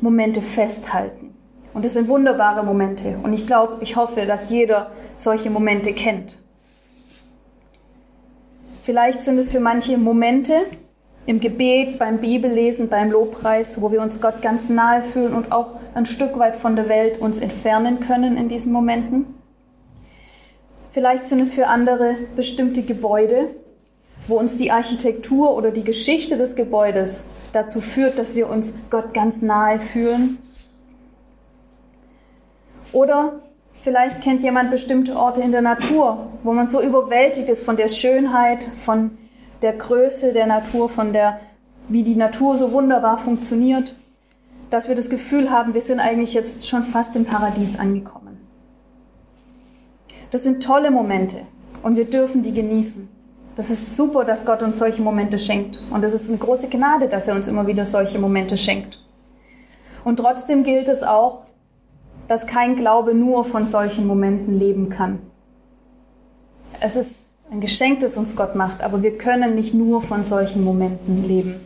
Momente 0.00 0.40
festhalten. 0.40 1.34
Und 1.74 1.84
es 1.84 1.92
sind 1.92 2.08
wunderbare 2.08 2.64
Momente. 2.64 3.18
Und 3.22 3.34
ich 3.34 3.46
glaube, 3.46 3.76
ich 3.82 3.94
hoffe, 3.94 4.24
dass 4.24 4.48
jeder 4.48 4.90
solche 5.18 5.50
Momente 5.50 5.92
kennt. 5.92 6.38
Vielleicht 8.84 9.20
sind 9.20 9.36
es 9.38 9.52
für 9.52 9.60
manche 9.60 9.98
Momente 9.98 10.54
im 11.26 11.40
Gebet, 11.40 11.98
beim 11.98 12.18
Bibellesen, 12.18 12.88
beim 12.88 13.10
Lobpreis, 13.10 13.82
wo 13.82 13.90
wir 13.90 14.00
uns 14.00 14.20
Gott 14.20 14.42
ganz 14.42 14.68
nahe 14.68 15.02
fühlen 15.02 15.34
und 15.34 15.50
auch 15.50 15.74
ein 15.94 16.06
Stück 16.06 16.38
weit 16.38 16.56
von 16.56 16.76
der 16.76 16.88
Welt 16.88 17.20
uns 17.20 17.40
entfernen 17.40 18.00
können 18.00 18.36
in 18.36 18.48
diesen 18.48 18.72
Momenten. 18.72 19.26
Vielleicht 20.92 21.26
sind 21.26 21.40
es 21.40 21.52
für 21.52 21.66
andere 21.66 22.14
bestimmte 22.36 22.82
Gebäude, 22.82 23.48
wo 24.28 24.38
uns 24.38 24.56
die 24.56 24.70
Architektur 24.70 25.54
oder 25.56 25.72
die 25.72 25.84
Geschichte 25.84 26.36
des 26.36 26.54
Gebäudes 26.54 27.28
dazu 27.52 27.80
führt, 27.80 28.18
dass 28.18 28.34
wir 28.36 28.48
uns 28.48 28.78
Gott 28.88 29.12
ganz 29.12 29.42
nahe 29.42 29.80
fühlen 29.80 30.38
oder 32.92 33.40
vielleicht 33.74 34.22
kennt 34.22 34.42
jemand 34.42 34.70
bestimmte 34.70 35.16
Orte 35.16 35.42
in 35.42 35.52
der 35.52 35.60
Natur, 35.60 36.28
wo 36.44 36.52
man 36.52 36.66
so 36.66 36.80
überwältigt 36.80 37.48
ist 37.48 37.62
von 37.62 37.76
der 37.76 37.88
Schönheit, 37.88 38.66
von 38.78 39.10
der 39.10 39.25
Größe 39.72 40.32
der 40.32 40.46
Natur, 40.46 40.88
von 40.88 41.12
der, 41.12 41.40
wie 41.88 42.02
die 42.02 42.16
Natur 42.16 42.56
so 42.56 42.72
wunderbar 42.72 43.18
funktioniert, 43.18 43.94
dass 44.70 44.88
wir 44.88 44.94
das 44.94 45.10
Gefühl 45.10 45.50
haben, 45.50 45.74
wir 45.74 45.80
sind 45.80 46.00
eigentlich 46.00 46.34
jetzt 46.34 46.68
schon 46.68 46.82
fast 46.82 47.16
im 47.16 47.24
Paradies 47.24 47.78
angekommen. 47.78 48.40
Das 50.30 50.42
sind 50.42 50.62
tolle 50.62 50.90
Momente 50.90 51.42
und 51.82 51.96
wir 51.96 52.04
dürfen 52.04 52.42
die 52.42 52.52
genießen. 52.52 53.08
Das 53.54 53.70
ist 53.70 53.96
super, 53.96 54.24
dass 54.24 54.44
Gott 54.44 54.62
uns 54.62 54.76
solche 54.76 55.00
Momente 55.00 55.38
schenkt. 55.38 55.78
Und 55.90 56.04
es 56.04 56.12
ist 56.12 56.28
eine 56.28 56.36
große 56.36 56.68
Gnade, 56.68 57.08
dass 57.08 57.26
er 57.26 57.34
uns 57.34 57.48
immer 57.48 57.66
wieder 57.66 57.86
solche 57.86 58.18
Momente 58.18 58.58
schenkt. 58.58 59.02
Und 60.04 60.18
trotzdem 60.18 60.62
gilt 60.62 60.88
es 60.88 61.02
auch, 61.02 61.44
dass 62.28 62.46
kein 62.46 62.76
Glaube 62.76 63.14
nur 63.14 63.44
von 63.44 63.64
solchen 63.64 64.06
Momenten 64.06 64.58
leben 64.58 64.90
kann. 64.90 65.20
Es 66.80 66.96
ist 66.96 67.22
ein 67.50 67.60
Geschenk, 67.60 68.00
das 68.00 68.16
uns 68.16 68.36
Gott 68.36 68.54
macht, 68.54 68.82
aber 68.82 69.02
wir 69.02 69.16
können 69.16 69.54
nicht 69.54 69.74
nur 69.74 70.02
von 70.02 70.24
solchen 70.24 70.64
Momenten 70.64 71.26
leben. 71.26 71.60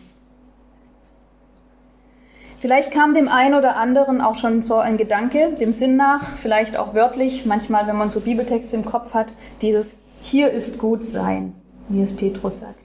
Vielleicht 2.60 2.90
kam 2.90 3.14
dem 3.14 3.28
einen 3.28 3.54
oder 3.54 3.76
anderen 3.76 4.20
auch 4.20 4.34
schon 4.34 4.60
so 4.60 4.76
ein 4.76 4.98
Gedanke, 4.98 5.52
dem 5.58 5.72
Sinn 5.72 5.96
nach, 5.96 6.36
vielleicht 6.36 6.76
auch 6.76 6.94
wörtlich, 6.94 7.46
manchmal, 7.46 7.86
wenn 7.86 7.96
man 7.96 8.10
so 8.10 8.20
Bibeltexte 8.20 8.76
im 8.76 8.84
Kopf 8.84 9.14
hat, 9.14 9.28
dieses 9.62 9.94
Hier 10.20 10.50
ist 10.50 10.78
gut 10.78 11.06
sein, 11.06 11.54
wie 11.88 12.02
es 12.02 12.14
Petrus 12.14 12.60
sagt. 12.60 12.84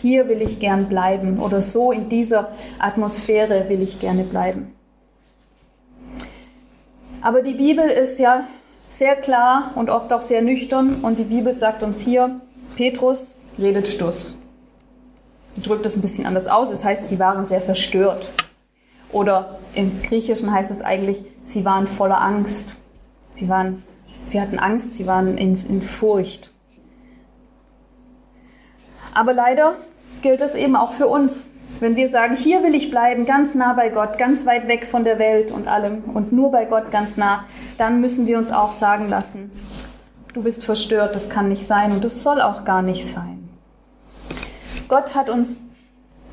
Hier 0.00 0.28
will 0.28 0.40
ich 0.40 0.60
gern 0.60 0.88
bleiben 0.88 1.40
oder 1.40 1.60
so 1.60 1.90
in 1.90 2.08
dieser 2.08 2.52
Atmosphäre 2.78 3.68
will 3.68 3.82
ich 3.82 3.98
gerne 3.98 4.22
bleiben. 4.22 4.72
Aber 7.20 7.42
die 7.42 7.54
Bibel 7.54 7.88
ist 7.88 8.20
ja 8.20 8.46
sehr 8.88 9.16
klar 9.16 9.72
und 9.74 9.90
oft 9.90 10.12
auch 10.12 10.20
sehr 10.20 10.42
nüchtern 10.42 11.00
und 11.02 11.18
die 11.18 11.24
Bibel 11.24 11.54
sagt 11.54 11.82
uns 11.82 12.00
hier, 12.00 12.40
Petrus 12.76 13.36
redet 13.58 13.88
Stuss. 13.88 14.40
Sie 15.54 15.62
drückt 15.62 15.84
das 15.84 15.96
ein 15.96 16.00
bisschen 16.00 16.26
anders 16.26 16.48
aus, 16.48 16.70
das 16.70 16.84
heißt, 16.84 17.08
sie 17.08 17.18
waren 17.18 17.44
sehr 17.44 17.60
verstört. 17.60 18.30
Oder 19.10 19.58
im 19.74 20.02
Griechischen 20.02 20.52
heißt 20.52 20.70
es 20.70 20.82
eigentlich, 20.82 21.24
sie 21.44 21.64
waren 21.64 21.86
voller 21.86 22.20
Angst. 22.20 22.76
Sie, 23.32 23.48
waren, 23.48 23.82
sie 24.24 24.40
hatten 24.40 24.58
Angst, 24.58 24.94
sie 24.94 25.06
waren 25.06 25.38
in, 25.38 25.56
in 25.68 25.82
Furcht. 25.82 26.50
Aber 29.14 29.32
leider 29.32 29.76
gilt 30.22 30.40
es 30.40 30.54
eben 30.54 30.76
auch 30.76 30.92
für 30.92 31.08
uns. 31.08 31.50
Wenn 31.80 31.94
wir 31.94 32.08
sagen, 32.08 32.34
hier 32.34 32.64
will 32.64 32.74
ich 32.74 32.90
bleiben, 32.90 33.24
ganz 33.24 33.54
nah 33.54 33.72
bei 33.72 33.88
Gott, 33.88 34.18
ganz 34.18 34.46
weit 34.46 34.66
weg 34.66 34.86
von 34.86 35.04
der 35.04 35.18
Welt 35.18 35.52
und 35.52 35.68
allem 35.68 36.02
und 36.12 36.32
nur 36.32 36.50
bei 36.50 36.64
Gott 36.64 36.90
ganz 36.90 37.16
nah, 37.16 37.44
dann 37.76 38.00
müssen 38.00 38.26
wir 38.26 38.38
uns 38.38 38.50
auch 38.50 38.72
sagen 38.72 39.08
lassen, 39.08 39.52
du 40.32 40.42
bist 40.42 40.64
verstört, 40.64 41.14
das 41.14 41.28
kann 41.28 41.48
nicht 41.48 41.64
sein 41.64 41.92
und 41.92 42.02
das 42.02 42.22
soll 42.22 42.40
auch 42.40 42.64
gar 42.64 42.82
nicht 42.82 43.06
sein. 43.06 43.48
Gott 44.88 45.14
hat 45.14 45.30
uns 45.30 45.68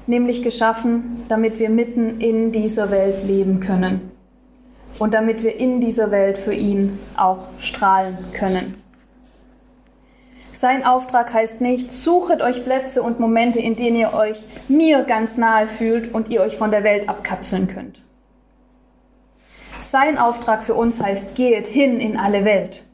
nämlich 0.08 0.42
geschaffen, 0.42 1.26
damit 1.28 1.60
wir 1.60 1.70
mitten 1.70 2.20
in 2.20 2.52
dieser 2.52 2.90
Welt 2.90 3.26
leben 3.26 3.60
können 3.60 4.12
und 4.98 5.14
damit 5.14 5.44
wir 5.44 5.58
in 5.58 5.80
dieser 5.80 6.10
Welt 6.10 6.38
für 6.38 6.54
ihn 6.54 6.98
auch 7.18 7.48
strahlen 7.60 8.18
können. 8.34 8.85
Sein 10.58 10.86
Auftrag 10.86 11.34
heißt 11.34 11.60
nicht, 11.60 11.92
suchet 11.92 12.42
euch 12.42 12.64
Plätze 12.64 13.04
und 13.04 13.20
Momente, 13.20 13.60
in 13.60 13.76
denen 13.76 13.98
ihr 13.98 14.14
euch 14.14 14.38
mir 14.70 15.04
ganz 15.04 15.38
nahe 15.38 15.68
fühlt 15.68 16.14
und 16.14 16.30
ihr 16.30 16.42
euch 16.42 16.56
von 16.56 16.72
der 16.72 16.84
Welt 16.84 17.10
abkapseln 17.10 17.68
könnt. 17.68 18.02
Sein 19.78 20.18
Auftrag 20.18 20.64
für 20.64 20.74
uns 20.74 21.02
heißt, 21.02 21.36
geht 21.36 21.68
hin 21.68 22.00
in 22.00 22.18
alle 22.18 22.46
Welt. 22.46 22.86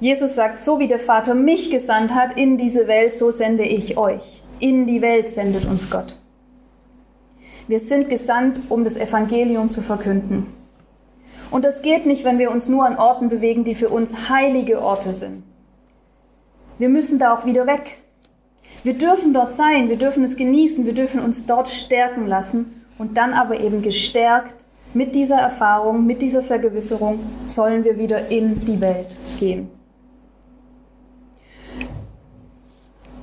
Jesus 0.00 0.34
sagt, 0.34 0.58
so 0.58 0.80
wie 0.80 0.88
der 0.88 0.98
Vater 0.98 1.34
mich 1.34 1.70
gesandt 1.70 2.14
hat 2.14 2.36
in 2.36 2.56
diese 2.56 2.88
Welt, 2.88 3.14
so 3.14 3.30
sende 3.30 3.64
ich 3.64 3.96
euch. 3.96 4.42
In 4.58 4.86
die 4.86 5.02
Welt 5.02 5.28
sendet 5.28 5.64
uns 5.66 5.88
Gott. 5.88 6.16
Wir 7.68 7.78
sind 7.78 8.08
gesandt, 8.08 8.58
um 8.70 8.82
das 8.82 8.96
Evangelium 8.96 9.70
zu 9.70 9.82
verkünden. 9.82 10.57
Und 11.50 11.64
das 11.64 11.82
geht 11.82 12.06
nicht, 12.06 12.24
wenn 12.24 12.38
wir 12.38 12.50
uns 12.50 12.68
nur 12.68 12.86
an 12.86 12.96
Orten 12.96 13.28
bewegen, 13.28 13.64
die 13.64 13.74
für 13.74 13.88
uns 13.88 14.28
heilige 14.28 14.82
Orte 14.82 15.12
sind. 15.12 15.42
Wir 16.78 16.88
müssen 16.88 17.18
da 17.18 17.34
auch 17.34 17.44
wieder 17.44 17.66
weg. 17.66 17.98
Wir 18.84 18.94
dürfen 18.94 19.34
dort 19.34 19.50
sein, 19.50 19.88
wir 19.88 19.96
dürfen 19.96 20.22
es 20.22 20.36
genießen, 20.36 20.86
wir 20.86 20.94
dürfen 20.94 21.20
uns 21.20 21.46
dort 21.46 21.68
stärken 21.68 22.26
lassen 22.26 22.84
und 22.98 23.16
dann 23.16 23.32
aber 23.32 23.58
eben 23.60 23.82
gestärkt 23.82 24.64
mit 24.94 25.14
dieser 25.14 25.36
Erfahrung, 25.36 26.06
mit 26.06 26.22
dieser 26.22 26.42
Vergewisserung 26.42 27.18
sollen 27.44 27.84
wir 27.84 27.98
wieder 27.98 28.28
in 28.28 28.64
die 28.64 28.80
Welt 28.80 29.08
gehen. 29.38 29.70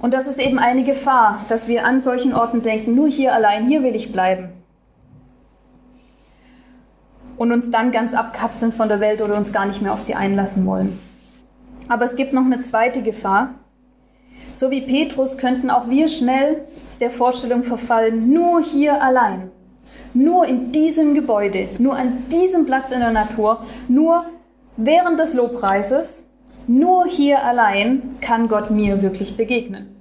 Und 0.01 0.13
das 0.13 0.27
ist 0.27 0.39
eben 0.39 0.59
eine 0.59 0.83
Gefahr, 0.83 1.43
dass 1.49 1.67
wir 1.67 1.85
an 1.85 1.99
solchen 1.99 2.33
Orten 2.33 2.61
denken, 2.61 2.93
nur 2.93 3.07
hier 3.07 3.33
allein, 3.33 3.65
hier 3.65 3.81
will 3.81 3.95
ich 3.95 4.11
bleiben. 4.11 4.49
Und 7.37 7.51
uns 7.51 7.69
dann 7.69 7.91
ganz 7.91 8.13
abkapseln 8.13 8.71
von 8.71 8.87
der 8.87 8.99
Welt 8.99 9.21
oder 9.21 9.35
uns 9.35 9.51
gar 9.51 9.65
nicht 9.65 9.81
mehr 9.81 9.93
auf 9.93 10.01
sie 10.01 10.15
einlassen 10.15 10.65
wollen. 10.65 10.97
Aber 11.87 12.05
es 12.05 12.15
gibt 12.15 12.33
noch 12.33 12.45
eine 12.45 12.61
zweite 12.61 13.01
Gefahr. 13.03 13.55
So 14.51 14.71
wie 14.71 14.81
Petrus 14.81 15.37
könnten 15.37 15.69
auch 15.69 15.89
wir 15.89 16.07
schnell 16.07 16.65
der 17.01 17.11
Vorstellung 17.11 17.63
verfallen, 17.63 18.31
nur 18.31 18.61
hier 18.61 19.03
allein, 19.03 19.51
nur 20.13 20.47
in 20.47 20.71
diesem 20.71 21.13
Gebäude, 21.13 21.67
nur 21.77 21.97
an 21.97 22.23
diesem 22.31 22.65
Platz 22.65 22.91
in 22.91 23.01
der 23.01 23.11
Natur, 23.11 23.65
nur 23.89 24.23
während 24.77 25.19
des 25.19 25.33
Lobpreises 25.33 26.25
nur 26.67 27.05
hier 27.05 27.43
allein 27.43 28.17
kann 28.21 28.47
Gott 28.47 28.71
mir 28.71 29.01
wirklich 29.03 29.37
begegnen. 29.37 29.95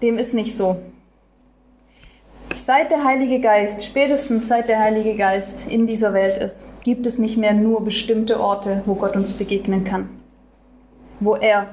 Dem 0.00 0.16
ist 0.16 0.34
nicht 0.34 0.56
so. 0.56 0.76
Seit 2.54 2.90
der 2.90 3.04
Heilige 3.04 3.40
Geist, 3.40 3.84
spätestens 3.84 4.48
seit 4.48 4.68
der 4.68 4.78
Heilige 4.78 5.16
Geist 5.16 5.70
in 5.70 5.86
dieser 5.86 6.12
Welt 6.12 6.38
ist, 6.38 6.68
gibt 6.82 7.06
es 7.06 7.18
nicht 7.18 7.36
mehr 7.36 7.52
nur 7.52 7.84
bestimmte 7.84 8.40
Orte, 8.40 8.82
wo 8.86 8.94
Gott 8.94 9.16
uns 9.16 9.32
begegnen 9.32 9.84
kann, 9.84 10.08
wo 11.20 11.34
er 11.36 11.66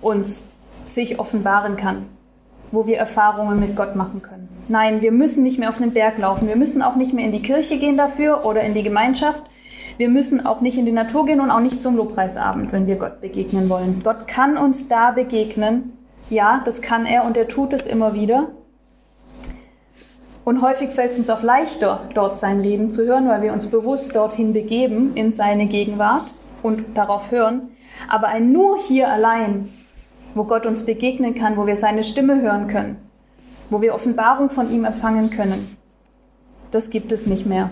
uns 0.00 0.48
sich 0.82 1.18
offenbaren 1.18 1.76
kann, 1.76 2.06
wo 2.72 2.86
wir 2.86 2.96
Erfahrungen 2.96 3.60
mit 3.60 3.76
Gott 3.76 3.96
machen 3.96 4.22
können. 4.22 4.48
Nein, 4.68 5.02
wir 5.02 5.12
müssen 5.12 5.42
nicht 5.42 5.58
mehr 5.58 5.68
auf 5.68 5.78
den 5.78 5.92
Berg 5.92 6.18
laufen, 6.18 6.48
wir 6.48 6.56
müssen 6.56 6.82
auch 6.82 6.96
nicht 6.96 7.12
mehr 7.12 7.24
in 7.24 7.32
die 7.32 7.42
Kirche 7.42 7.78
gehen 7.78 7.96
dafür 7.96 8.44
oder 8.44 8.62
in 8.62 8.74
die 8.74 8.82
Gemeinschaft, 8.82 9.42
wir 9.98 10.08
müssen 10.08 10.46
auch 10.46 10.60
nicht 10.60 10.78
in 10.78 10.86
die 10.86 10.92
Natur 10.92 11.26
gehen 11.26 11.40
und 11.40 11.50
auch 11.50 11.60
nicht 11.60 11.82
zum 11.82 11.96
Lobpreisabend, 11.96 12.72
wenn 12.72 12.86
wir 12.86 12.96
Gott 12.96 13.20
begegnen 13.20 13.68
wollen. 13.68 14.00
Gott 14.02 14.26
kann 14.26 14.56
uns 14.56 14.88
da 14.88 15.10
begegnen. 15.10 15.92
Ja, 16.30 16.62
das 16.64 16.80
kann 16.80 17.04
er 17.04 17.24
und 17.24 17.36
er 17.36 17.48
tut 17.48 17.72
es 17.72 17.86
immer 17.86 18.14
wieder. 18.14 18.48
Und 20.50 20.62
häufig 20.62 20.90
fällt 20.90 21.12
es 21.12 21.18
uns 21.20 21.30
auch 21.30 21.44
leichter, 21.44 22.08
dort 22.12 22.36
sein 22.36 22.60
Reden 22.60 22.90
zu 22.90 23.06
hören, 23.06 23.28
weil 23.28 23.40
wir 23.40 23.52
uns 23.52 23.68
bewusst 23.68 24.16
dorthin 24.16 24.52
begeben 24.52 25.12
in 25.14 25.30
seine 25.30 25.66
Gegenwart 25.66 26.24
und 26.60 26.96
darauf 26.96 27.30
hören. 27.30 27.68
Aber 28.08 28.26
ein 28.26 28.50
nur 28.50 28.76
hier 28.76 29.08
allein, 29.08 29.72
wo 30.34 30.42
Gott 30.42 30.66
uns 30.66 30.84
begegnen 30.84 31.36
kann, 31.36 31.56
wo 31.56 31.68
wir 31.68 31.76
seine 31.76 32.02
Stimme 32.02 32.42
hören 32.42 32.66
können, 32.66 32.96
wo 33.68 33.80
wir 33.80 33.94
Offenbarung 33.94 34.50
von 34.50 34.72
ihm 34.72 34.84
empfangen 34.84 35.30
können, 35.30 35.76
das 36.72 36.90
gibt 36.90 37.12
es 37.12 37.26
nicht 37.26 37.46
mehr. 37.46 37.70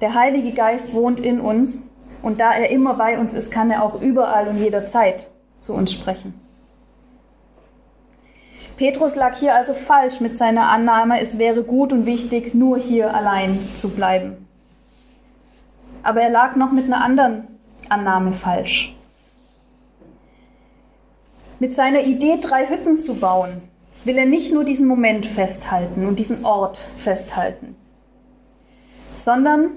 Der 0.00 0.14
Heilige 0.14 0.52
Geist 0.52 0.94
wohnt 0.94 1.20
in 1.20 1.42
uns 1.42 1.90
und 2.22 2.40
da 2.40 2.52
er 2.52 2.70
immer 2.70 2.94
bei 2.94 3.18
uns 3.18 3.34
ist, 3.34 3.50
kann 3.50 3.70
er 3.70 3.82
auch 3.82 4.00
überall 4.00 4.48
und 4.48 4.56
jederzeit 4.56 5.28
zu 5.60 5.74
uns 5.74 5.92
sprechen. 5.92 6.43
Petrus 8.76 9.14
lag 9.14 9.36
hier 9.36 9.54
also 9.54 9.72
falsch 9.72 10.20
mit 10.20 10.36
seiner 10.36 10.68
Annahme, 10.68 11.20
es 11.20 11.38
wäre 11.38 11.62
gut 11.62 11.92
und 11.92 12.06
wichtig, 12.06 12.54
nur 12.54 12.78
hier 12.78 13.14
allein 13.14 13.58
zu 13.74 13.90
bleiben. 13.90 14.48
Aber 16.02 16.20
er 16.20 16.30
lag 16.30 16.56
noch 16.56 16.72
mit 16.72 16.86
einer 16.86 17.02
anderen 17.02 17.46
Annahme 17.88 18.32
falsch. 18.32 18.94
Mit 21.60 21.72
seiner 21.72 22.02
Idee, 22.02 22.38
drei 22.40 22.66
Hütten 22.68 22.98
zu 22.98 23.14
bauen, 23.14 23.62
will 24.04 24.18
er 24.18 24.26
nicht 24.26 24.52
nur 24.52 24.64
diesen 24.64 24.88
Moment 24.88 25.24
festhalten 25.24 26.06
und 26.06 26.18
diesen 26.18 26.44
Ort 26.44 26.86
festhalten, 26.96 27.76
sondern 29.14 29.70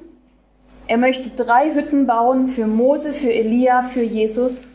er 0.88 0.98
möchte 0.98 1.30
drei 1.30 1.74
Hütten 1.74 2.08
bauen 2.08 2.48
für 2.48 2.66
Mose, 2.66 3.14
für 3.14 3.32
Elia, 3.32 3.84
für 3.84 4.02
Jesus 4.02 4.74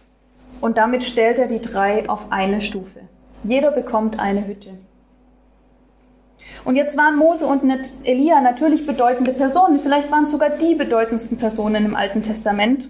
und 0.61 0.79
damit 0.79 1.03
stellt 1.03 1.39
er 1.39 1.49
die 1.49 1.61
drei 1.61 2.09
auf 2.09 2.31
eine 2.31 2.61
Stufe. 2.61 3.01
Jeder 3.45 3.71
bekommt 3.71 4.19
eine 4.19 4.47
Hütte. 4.47 4.71
Und 6.65 6.77
jetzt 6.77 6.97
waren 6.97 7.17
Mose 7.17 7.47
und 7.47 7.63
Elia 8.05 8.41
natürlich 8.41 8.87
bedeutende 8.87 9.33
Personen, 9.33 9.79
vielleicht 9.79 10.11
waren 10.11 10.25
es 10.25 10.31
sogar 10.31 10.51
die 10.51 10.75
bedeutendsten 10.75 11.39
Personen 11.39 11.85
im 11.85 11.97
Alten 11.97 12.23
Testament. 12.23 12.89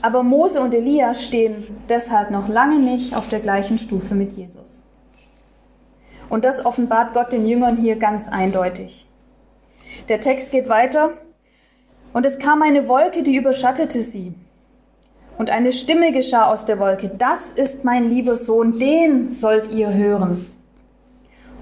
Aber 0.00 0.22
Mose 0.22 0.60
und 0.60 0.74
Elia 0.74 1.12
stehen 1.14 1.64
deshalb 1.88 2.30
noch 2.30 2.48
lange 2.48 2.78
nicht 2.78 3.16
auf 3.16 3.28
der 3.28 3.40
gleichen 3.40 3.78
Stufe 3.78 4.14
mit 4.14 4.32
Jesus. 4.32 4.84
Und 6.28 6.44
das 6.44 6.64
offenbart 6.64 7.14
Gott 7.14 7.32
den 7.32 7.46
Jüngern 7.46 7.76
hier 7.76 7.96
ganz 7.96 8.28
eindeutig. 8.28 9.06
Der 10.08 10.20
Text 10.20 10.52
geht 10.52 10.68
weiter. 10.68 11.10
Und 12.12 12.24
es 12.24 12.38
kam 12.38 12.62
eine 12.62 12.88
Wolke, 12.88 13.22
die 13.22 13.36
überschattete 13.36 14.02
sie. 14.02 14.34
Und 15.38 15.50
eine 15.50 15.72
Stimme 15.72 16.12
geschah 16.12 16.50
aus 16.50 16.66
der 16.66 16.80
Wolke, 16.80 17.08
das 17.16 17.52
ist 17.52 17.84
mein 17.84 18.10
lieber 18.10 18.36
Sohn, 18.36 18.80
den 18.80 19.30
sollt 19.30 19.70
ihr 19.70 19.94
hören. 19.94 20.44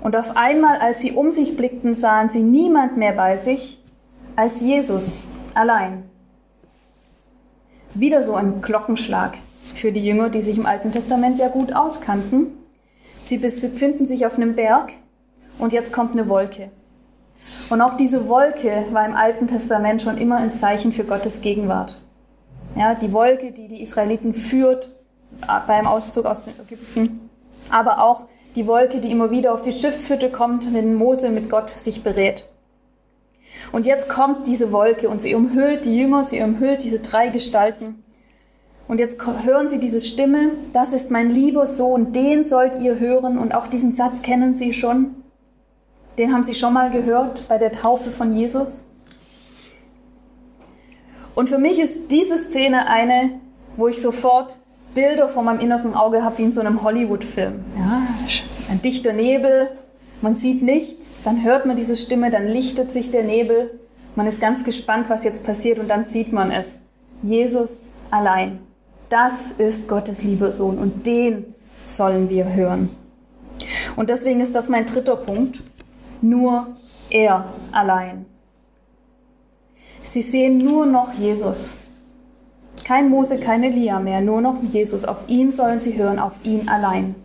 Und 0.00 0.16
auf 0.16 0.34
einmal, 0.36 0.78
als 0.78 1.00
sie 1.00 1.12
um 1.12 1.30
sich 1.30 1.58
blickten, 1.58 1.94
sahen 1.94 2.30
sie 2.30 2.40
niemand 2.40 2.96
mehr 2.96 3.12
bei 3.12 3.36
sich 3.36 3.78
als 4.34 4.62
Jesus 4.62 5.28
allein. 5.54 6.04
Wieder 7.92 8.22
so 8.22 8.34
ein 8.34 8.62
Glockenschlag 8.62 9.36
für 9.74 9.92
die 9.92 10.04
Jünger, 10.04 10.30
die 10.30 10.40
sich 10.40 10.56
im 10.56 10.66
Alten 10.66 10.90
Testament 10.90 11.38
ja 11.38 11.48
gut 11.48 11.74
auskannten. 11.74 12.56
Sie 13.22 13.36
befinden 13.36 14.06
sich 14.06 14.24
auf 14.24 14.36
einem 14.36 14.54
Berg 14.54 14.92
und 15.58 15.74
jetzt 15.74 15.92
kommt 15.92 16.12
eine 16.12 16.28
Wolke. 16.28 16.70
Und 17.68 17.82
auch 17.82 17.94
diese 17.94 18.28
Wolke 18.28 18.86
war 18.92 19.04
im 19.04 19.16
Alten 19.16 19.48
Testament 19.48 20.00
schon 20.00 20.16
immer 20.16 20.36
ein 20.36 20.54
Zeichen 20.54 20.92
für 20.92 21.04
Gottes 21.04 21.42
Gegenwart. 21.42 21.98
Ja, 22.76 22.94
die 22.94 23.12
Wolke, 23.12 23.52
die 23.52 23.68
die 23.68 23.80
Israeliten 23.80 24.34
führt 24.34 24.90
äh, 25.42 25.60
beim 25.66 25.86
Auszug 25.86 26.26
aus 26.26 26.46
Ägypten, 26.46 27.30
aber 27.70 28.02
auch 28.02 28.24
die 28.54 28.66
Wolke, 28.66 29.00
die 29.00 29.10
immer 29.10 29.30
wieder 29.30 29.52
auf 29.54 29.62
die 29.62 29.72
Schiffshütte 29.72 30.30
kommt, 30.30 30.72
wenn 30.72 30.94
Mose 30.94 31.30
mit 31.30 31.50
Gott 31.50 31.70
sich 31.70 32.02
berät. 32.02 32.48
Und 33.72 33.86
jetzt 33.86 34.08
kommt 34.08 34.46
diese 34.46 34.72
Wolke 34.72 35.08
und 35.08 35.20
sie 35.20 35.34
umhüllt 35.34 35.84
die 35.84 35.96
Jünger, 35.96 36.22
sie 36.22 36.40
umhüllt 36.42 36.82
diese 36.82 37.00
drei 37.00 37.28
Gestalten. 37.28 38.02
Und 38.88 39.00
jetzt 39.00 39.20
hören 39.44 39.66
sie 39.66 39.80
diese 39.80 40.00
Stimme, 40.00 40.52
das 40.72 40.92
ist 40.92 41.10
mein 41.10 41.30
lieber 41.30 41.66
Sohn, 41.66 42.12
den 42.12 42.44
sollt 42.44 42.78
ihr 42.78 43.00
hören. 43.00 43.38
Und 43.38 43.54
auch 43.54 43.66
diesen 43.66 43.92
Satz 43.92 44.22
kennen 44.22 44.54
sie 44.54 44.72
schon. 44.72 45.22
Den 46.18 46.32
haben 46.32 46.42
Sie 46.42 46.54
schon 46.54 46.72
mal 46.72 46.90
gehört 46.90 47.46
bei 47.46 47.58
der 47.58 47.72
Taufe 47.72 48.10
von 48.10 48.32
Jesus? 48.32 48.85
Und 51.36 51.50
für 51.50 51.58
mich 51.58 51.78
ist 51.78 52.10
diese 52.10 52.38
Szene 52.38 52.88
eine, 52.88 53.38
wo 53.76 53.88
ich 53.88 54.00
sofort 54.00 54.56
Bilder 54.94 55.28
vor 55.28 55.42
meinem 55.42 55.60
inneren 55.60 55.94
Auge 55.94 56.24
habe, 56.24 56.38
wie 56.38 56.44
in 56.44 56.52
so 56.52 56.62
einem 56.62 56.82
Hollywood-Film. 56.82 57.62
Ja, 57.78 58.02
ein 58.70 58.80
dichter 58.80 59.12
Nebel, 59.12 59.68
man 60.22 60.34
sieht 60.34 60.62
nichts, 60.62 61.18
dann 61.24 61.44
hört 61.44 61.66
man 61.66 61.76
diese 61.76 61.94
Stimme, 61.94 62.30
dann 62.30 62.46
lichtet 62.46 62.90
sich 62.90 63.10
der 63.10 63.22
Nebel, 63.22 63.78
man 64.14 64.26
ist 64.26 64.40
ganz 64.40 64.64
gespannt, 64.64 65.10
was 65.10 65.24
jetzt 65.24 65.44
passiert 65.44 65.78
und 65.78 65.88
dann 65.88 66.04
sieht 66.04 66.32
man 66.32 66.50
es. 66.50 66.80
Jesus 67.22 67.92
allein. 68.10 68.60
Das 69.10 69.52
ist 69.58 69.88
Gottes 69.88 70.22
lieber 70.22 70.50
Sohn 70.52 70.78
und 70.78 71.06
den 71.06 71.54
sollen 71.84 72.30
wir 72.30 72.54
hören. 72.54 72.88
Und 73.94 74.08
deswegen 74.08 74.40
ist 74.40 74.54
das 74.54 74.70
mein 74.70 74.86
dritter 74.86 75.16
Punkt. 75.16 75.62
Nur 76.22 76.68
er 77.10 77.44
allein. 77.72 78.24
Sie 80.06 80.22
sehen 80.22 80.58
nur 80.58 80.86
noch 80.86 81.12
Jesus. 81.14 81.78
Kein 82.84 83.10
Mose, 83.10 83.40
kein 83.40 83.64
Elia 83.64 83.98
mehr, 83.98 84.20
nur 84.20 84.40
noch 84.40 84.62
Jesus. 84.62 85.04
Auf 85.04 85.18
ihn 85.26 85.50
sollen 85.50 85.80
sie 85.80 85.98
hören, 85.98 86.20
auf 86.20 86.34
ihn 86.44 86.68
allein. 86.68 87.16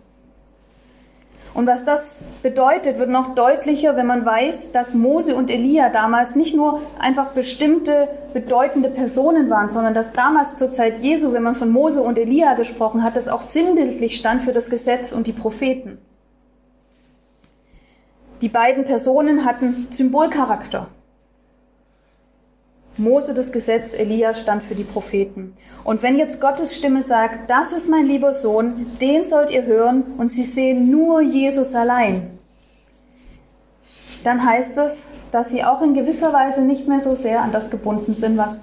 Und 1.54 1.66
was 1.66 1.84
das 1.84 2.22
bedeutet, 2.42 2.98
wird 2.98 3.10
noch 3.10 3.34
deutlicher, 3.34 3.94
wenn 3.94 4.06
man 4.06 4.26
weiß, 4.26 4.72
dass 4.72 4.94
Mose 4.94 5.36
und 5.36 5.50
Elia 5.50 5.90
damals 5.90 6.34
nicht 6.34 6.56
nur 6.56 6.80
einfach 6.98 7.28
bestimmte 7.28 8.08
bedeutende 8.32 8.88
Personen 8.88 9.48
waren, 9.48 9.68
sondern 9.68 9.94
dass 9.94 10.12
damals 10.12 10.56
zur 10.56 10.72
Zeit 10.72 10.98
Jesu, 10.98 11.32
wenn 11.32 11.42
man 11.42 11.54
von 11.54 11.70
Mose 11.70 12.02
und 12.02 12.18
Elia 12.18 12.54
gesprochen 12.54 13.02
hat, 13.02 13.16
das 13.16 13.28
auch 13.28 13.42
sinnbildlich 13.42 14.16
stand 14.16 14.42
für 14.42 14.52
das 14.52 14.70
Gesetz 14.70 15.12
und 15.12 15.26
die 15.26 15.32
Propheten. 15.32 15.98
Die 18.40 18.48
beiden 18.48 18.84
Personen 18.84 19.44
hatten 19.44 19.86
Symbolcharakter. 19.90 20.88
Mose 22.96 23.34
das 23.34 23.52
Gesetz, 23.52 23.94
Elia 23.94 24.34
stand 24.34 24.62
für 24.62 24.74
die 24.74 24.84
Propheten. 24.84 25.56
Und 25.84 26.02
wenn 26.02 26.18
jetzt 26.18 26.40
Gottes 26.40 26.76
Stimme 26.76 27.02
sagt, 27.02 27.50
das 27.50 27.72
ist 27.72 27.88
mein 27.88 28.06
lieber 28.06 28.32
Sohn, 28.32 28.86
den 29.00 29.24
sollt 29.24 29.50
ihr 29.50 29.64
hören 29.64 30.02
und 30.18 30.30
sie 30.30 30.44
sehen 30.44 30.90
nur 30.90 31.20
Jesus 31.20 31.74
allein, 31.74 32.38
dann 34.24 34.44
heißt 34.44 34.78
es, 34.78 34.98
dass 35.32 35.48
sie 35.48 35.64
auch 35.64 35.82
in 35.82 35.94
gewisser 35.94 36.32
Weise 36.32 36.60
nicht 36.60 36.86
mehr 36.86 37.00
so 37.00 37.14
sehr 37.14 37.40
an 37.40 37.52
das 37.52 37.70
gebunden 37.70 38.14
sind, 38.14 38.36
was 38.36 38.60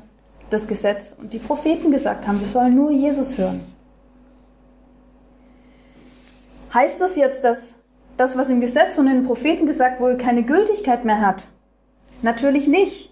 das 0.49 0.67
Gesetz 0.67 1.17
und 1.19 1.33
die 1.33 1.39
Propheten 1.39 1.91
gesagt 1.91 2.27
haben. 2.27 2.39
Wir 2.39 2.47
sollen 2.47 2.75
nur 2.75 2.91
Jesus 2.91 3.37
hören. 3.37 3.61
Heißt 6.73 7.01
das 7.01 7.15
jetzt, 7.15 7.43
dass 7.43 7.75
das, 8.15 8.37
was 8.37 8.49
im 8.49 8.61
Gesetz 8.61 8.97
und 8.97 9.07
in 9.07 9.15
den 9.15 9.25
Propheten 9.25 9.65
gesagt 9.65 9.99
wurde, 9.99 10.17
keine 10.17 10.43
Gültigkeit 10.43 11.03
mehr 11.03 11.21
hat? 11.21 11.47
Natürlich 12.21 12.67
nicht. 12.67 13.11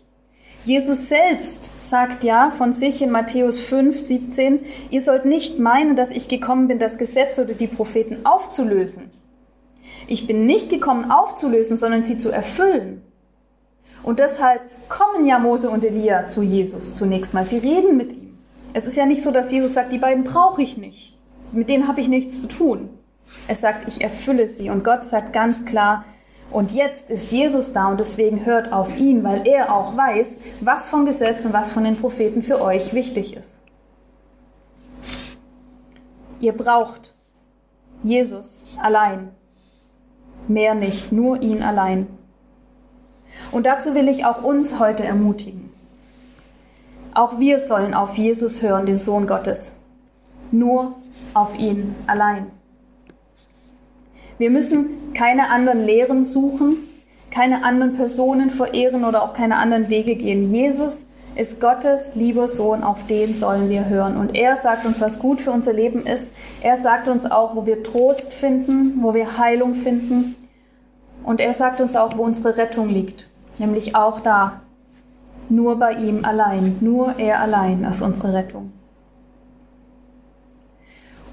Jesus 0.68 1.08
selbst 1.08 1.72
sagt 1.82 2.26
ja 2.26 2.52
von 2.52 2.74
sich 2.74 3.02
in 3.02 3.10
Matthäus 3.10 3.58
5, 3.58 3.98
17, 3.98 4.60
ihr 4.90 5.00
sollt 5.00 5.24
nicht 5.24 5.60
meinen, 5.60 5.96
dass 5.96 6.12
ich 6.12 6.28
gekommen 6.28 6.68
bin, 6.68 6.78
das 6.78 6.98
Gesetz 6.98 7.40
oder 7.40 7.54
die 7.54 7.68
Propheten 7.68 8.26
aufzulösen. 8.26 9.10
Ich 10.08 10.28
bin 10.28 10.46
nicht 10.46 10.70
gekommen 10.70 11.10
aufzulösen, 11.10 11.78
sondern 11.78 12.04
sie 12.04 12.18
zu 12.18 12.32
erfüllen. 12.32 13.02
Und 14.04 14.20
deshalb 14.20 14.60
kommen 14.90 15.26
ja 15.26 15.40
Mose 15.40 15.70
und 15.70 15.86
Elia 15.86 16.26
zu 16.26 16.42
Jesus 16.42 16.96
zunächst 16.96 17.34
mal. 17.34 17.48
Sie 17.48 17.60
reden 17.60 17.96
mit 17.96 18.12
ihm. 18.12 18.38
Es 18.74 18.86
ist 18.86 18.98
ja 18.98 19.06
nicht 19.06 19.24
so, 19.24 19.32
dass 19.32 19.54
Jesus 19.54 19.74
sagt, 19.74 19.94
die 19.94 20.00
beiden 20.00 20.26
brauche 20.26 20.62
ich 20.62 20.76
nicht. 20.76 21.18
Mit 21.54 21.70
denen 21.70 21.88
habe 21.88 22.02
ich 22.02 22.10
nichts 22.10 22.42
zu 22.42 22.50
tun. 22.50 22.90
Er 23.48 23.56
sagt, 23.56 23.88
ich 23.88 24.02
erfülle 24.02 24.50
sie. 24.50 24.70
Und 24.70 24.84
Gott 24.84 25.06
sagt 25.06 25.32
ganz 25.32 25.64
klar, 25.64 26.04
und 26.52 26.72
jetzt 26.72 27.12
ist 27.12 27.32
Jesus 27.32 27.74
da 27.74 27.88
und 27.88 28.00
deswegen 28.00 28.46
hört 28.46 28.72
auf 28.72 28.96
ihn, 28.96 29.24
weil 29.24 29.48
er 29.48 29.74
auch 29.74 29.98
weiß, 29.98 30.40
was 30.62 30.88
vom 30.88 31.06
Gesetz 31.06 31.44
und 31.46 31.54
was 31.54 31.72
von 31.72 31.84
den 31.84 31.98
Propheten 31.98 32.42
für 32.42 32.62
euch 32.62 32.94
wichtig 32.94 33.36
ist. 33.36 33.62
Ihr 36.40 36.54
braucht 36.54 37.16
Jesus 38.04 38.66
allein. 38.82 39.30
Mehr 40.48 40.76
nicht, 40.76 41.12
nur 41.12 41.42
ihn 41.42 41.62
allein. 41.62 42.08
Und 43.52 43.66
dazu 43.66 43.94
will 43.94 44.08
ich 44.08 44.26
auch 44.26 44.44
uns 44.44 44.80
heute 44.80 45.04
ermutigen. 45.04 45.74
Auch 47.14 47.40
wir 47.40 47.60
sollen 47.60 47.94
auf 47.94 48.18
Jesus 48.18 48.62
hören, 48.62 48.86
den 48.86 48.98
Sohn 48.98 49.28
Gottes. 49.28 49.78
Nur 50.52 50.96
auf 51.34 51.58
ihn 51.58 51.96
allein. 52.06 52.52
Wir 54.38 54.52
müssen 54.52 55.14
keine 55.14 55.50
anderen 55.50 55.86
Lehren 55.86 56.24
suchen, 56.24 56.78
keine 57.32 57.64
anderen 57.64 57.96
Personen 57.96 58.50
verehren 58.50 59.04
oder 59.04 59.24
auch 59.24 59.34
keine 59.34 59.58
anderen 59.58 59.90
Wege 59.90 60.16
gehen. 60.16 60.52
Jesus 60.52 61.06
ist 61.36 61.62
Gottes 61.62 62.16
lieber 62.16 62.48
Sohn, 62.48 62.84
auf 62.84 63.06
den 63.06 63.34
sollen 63.34 63.70
wir 63.70 63.90
hören. 63.90 64.18
Und 64.18 64.36
er 64.36 64.56
sagt 64.56 64.86
uns, 64.86 65.00
was 65.02 65.20
gut 65.20 65.40
für 65.40 65.52
unser 65.52 65.74
Leben 65.74 66.06
ist. 66.06 66.34
Er 66.62 66.78
sagt 66.78 67.08
uns 67.08 67.30
auch, 67.30 67.56
wo 67.56 67.66
wir 67.66 67.84
Trost 67.84 68.34
finden, 68.34 69.02
wo 69.02 69.14
wir 69.14 69.38
Heilung 69.38 69.76
finden. 69.76 70.36
Und 71.24 71.40
er 71.40 71.54
sagt 71.54 71.82
uns 71.82 71.96
auch, 71.96 72.18
wo 72.18 72.24
unsere 72.24 72.58
Rettung 72.58 72.90
liegt. 72.90 73.30
Nämlich 73.58 73.96
auch 73.96 74.20
da. 74.20 74.62
Nur 75.50 75.78
bei 75.78 75.94
ihm 75.94 76.26
allein. 76.26 76.78
Nur 76.82 77.20
er 77.20 77.40
allein 77.40 77.84
ist 77.84 78.02
unsere 78.02 78.34
Rettung. 78.34 78.72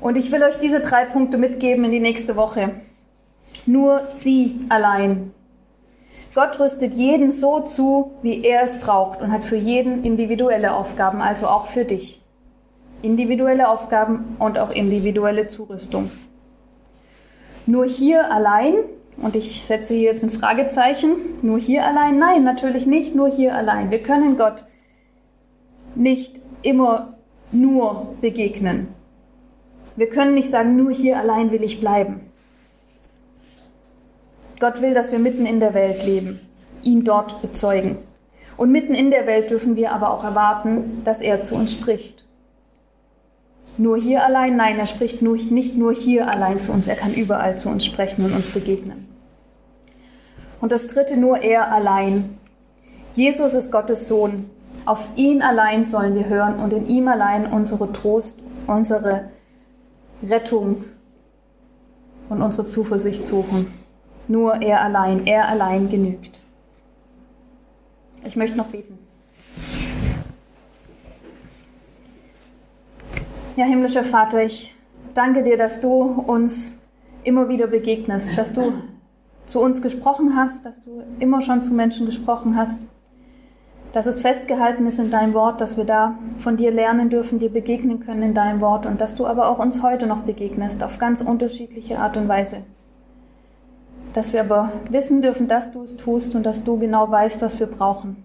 Und 0.00 0.16
ich 0.16 0.30
will 0.32 0.42
euch 0.42 0.58
diese 0.58 0.80
drei 0.80 1.06
Punkte 1.06 1.38
mitgeben 1.38 1.84
in 1.84 1.90
die 1.90 2.00
nächste 2.00 2.36
Woche. 2.36 2.82
Nur 3.66 4.02
sie 4.08 4.60
allein. 4.68 5.32
Gott 6.34 6.58
rüstet 6.58 6.94
jeden 6.94 7.30
so 7.30 7.60
zu, 7.60 8.12
wie 8.22 8.42
er 8.42 8.62
es 8.62 8.80
braucht 8.80 9.20
und 9.20 9.30
hat 9.30 9.44
für 9.44 9.56
jeden 9.56 10.04
individuelle 10.04 10.74
Aufgaben, 10.74 11.20
also 11.20 11.46
auch 11.46 11.66
für 11.66 11.84
dich. 11.84 12.20
Individuelle 13.02 13.68
Aufgaben 13.68 14.36
und 14.38 14.58
auch 14.58 14.70
individuelle 14.70 15.46
Zurüstung. 15.46 16.10
Nur 17.66 17.86
hier 17.86 18.32
allein, 18.32 18.74
und 19.16 19.36
ich 19.36 19.64
setze 19.64 19.94
hier 19.94 20.10
jetzt 20.10 20.24
ein 20.24 20.30
Fragezeichen, 20.30 21.12
nur 21.42 21.58
hier 21.58 21.86
allein? 21.86 22.18
Nein, 22.18 22.42
natürlich 22.42 22.84
nicht 22.86 23.14
nur 23.14 23.30
hier 23.30 23.54
allein. 23.54 23.90
Wir 23.90 24.02
können 24.02 24.36
Gott 24.36 24.64
nicht 25.94 26.40
immer 26.62 27.14
nur 27.52 28.14
begegnen. 28.20 28.88
Wir 29.96 30.08
können 30.08 30.34
nicht 30.34 30.50
sagen, 30.50 30.76
nur 30.76 30.90
hier 30.90 31.18
allein 31.18 31.52
will 31.52 31.62
ich 31.62 31.78
bleiben. 31.78 32.32
Gott 34.64 34.80
will, 34.80 34.94
dass 34.94 35.12
wir 35.12 35.18
mitten 35.18 35.44
in 35.44 35.60
der 35.60 35.74
Welt 35.74 36.06
leben, 36.06 36.40
ihn 36.82 37.04
dort 37.04 37.42
bezeugen. 37.42 37.98
Und 38.56 38.72
mitten 38.72 38.94
in 38.94 39.10
der 39.10 39.26
Welt 39.26 39.50
dürfen 39.50 39.76
wir 39.76 39.92
aber 39.92 40.10
auch 40.10 40.24
erwarten, 40.24 41.02
dass 41.04 41.20
er 41.20 41.42
zu 41.42 41.54
uns 41.54 41.74
spricht. 41.74 42.24
Nur 43.76 43.98
hier 43.98 44.24
allein? 44.24 44.56
Nein, 44.56 44.78
er 44.78 44.86
spricht 44.86 45.20
nur, 45.20 45.36
nicht 45.36 45.76
nur 45.76 45.92
hier 45.92 46.30
allein 46.30 46.62
zu 46.62 46.72
uns, 46.72 46.88
er 46.88 46.96
kann 46.96 47.12
überall 47.12 47.58
zu 47.58 47.68
uns 47.68 47.84
sprechen 47.84 48.24
und 48.24 48.34
uns 48.34 48.48
begegnen. 48.48 49.06
Und 50.62 50.72
das 50.72 50.86
dritte, 50.86 51.18
nur 51.18 51.42
er 51.42 51.70
allein. 51.70 52.38
Jesus 53.12 53.52
ist 53.52 53.70
Gottes 53.70 54.08
Sohn. 54.08 54.48
Auf 54.86 55.08
ihn 55.14 55.42
allein 55.42 55.84
sollen 55.84 56.14
wir 56.14 56.26
hören 56.26 56.58
und 56.58 56.72
in 56.72 56.86
ihm 56.88 57.06
allein 57.08 57.52
unsere 57.52 57.92
Trost, 57.92 58.40
unsere 58.66 59.28
Rettung 60.22 60.84
und 62.30 62.40
unsere 62.40 62.66
Zuversicht 62.66 63.26
suchen. 63.26 63.83
Nur 64.28 64.62
er 64.62 64.82
allein, 64.82 65.26
er 65.26 65.48
allein 65.48 65.88
genügt. 65.88 66.38
Ich 68.24 68.36
möchte 68.36 68.56
noch 68.56 68.66
beten. 68.66 68.98
Ja, 73.56 73.66
himmlischer 73.66 74.02
Vater, 74.02 74.42
ich 74.42 74.74
danke 75.14 75.44
dir, 75.44 75.56
dass 75.56 75.80
du 75.80 75.90
uns 75.90 76.78
immer 77.22 77.48
wieder 77.48 77.66
begegnest, 77.66 78.36
dass 78.36 78.52
du 78.52 78.72
zu 79.46 79.60
uns 79.60 79.82
gesprochen 79.82 80.36
hast, 80.36 80.64
dass 80.64 80.82
du 80.82 81.02
immer 81.20 81.42
schon 81.42 81.62
zu 81.62 81.74
Menschen 81.74 82.06
gesprochen 82.06 82.56
hast, 82.56 82.82
dass 83.92 84.06
es 84.06 84.22
festgehalten 84.22 84.86
ist 84.86 84.98
in 84.98 85.10
deinem 85.10 85.34
Wort, 85.34 85.60
dass 85.60 85.76
wir 85.76 85.84
da 85.84 86.18
von 86.38 86.56
dir 86.56 86.72
lernen 86.72 87.10
dürfen, 87.10 87.38
dir 87.38 87.50
begegnen 87.50 88.00
können 88.00 88.22
in 88.22 88.34
deinem 88.34 88.60
Wort 88.60 88.86
und 88.86 89.00
dass 89.00 89.14
du 89.14 89.26
aber 89.26 89.48
auch 89.48 89.58
uns 89.58 89.82
heute 89.82 90.06
noch 90.06 90.22
begegnest 90.22 90.82
auf 90.82 90.98
ganz 90.98 91.20
unterschiedliche 91.20 91.98
Art 91.98 92.16
und 92.16 92.26
Weise 92.26 92.64
dass 94.14 94.32
wir 94.32 94.40
aber 94.40 94.72
wissen 94.88 95.20
dürfen, 95.20 95.48
dass 95.48 95.72
du 95.72 95.82
es 95.82 95.96
tust 95.96 96.34
und 96.34 96.44
dass 96.44 96.64
du 96.64 96.78
genau 96.78 97.10
weißt, 97.10 97.42
was 97.42 97.60
wir 97.60 97.66
brauchen. 97.66 98.24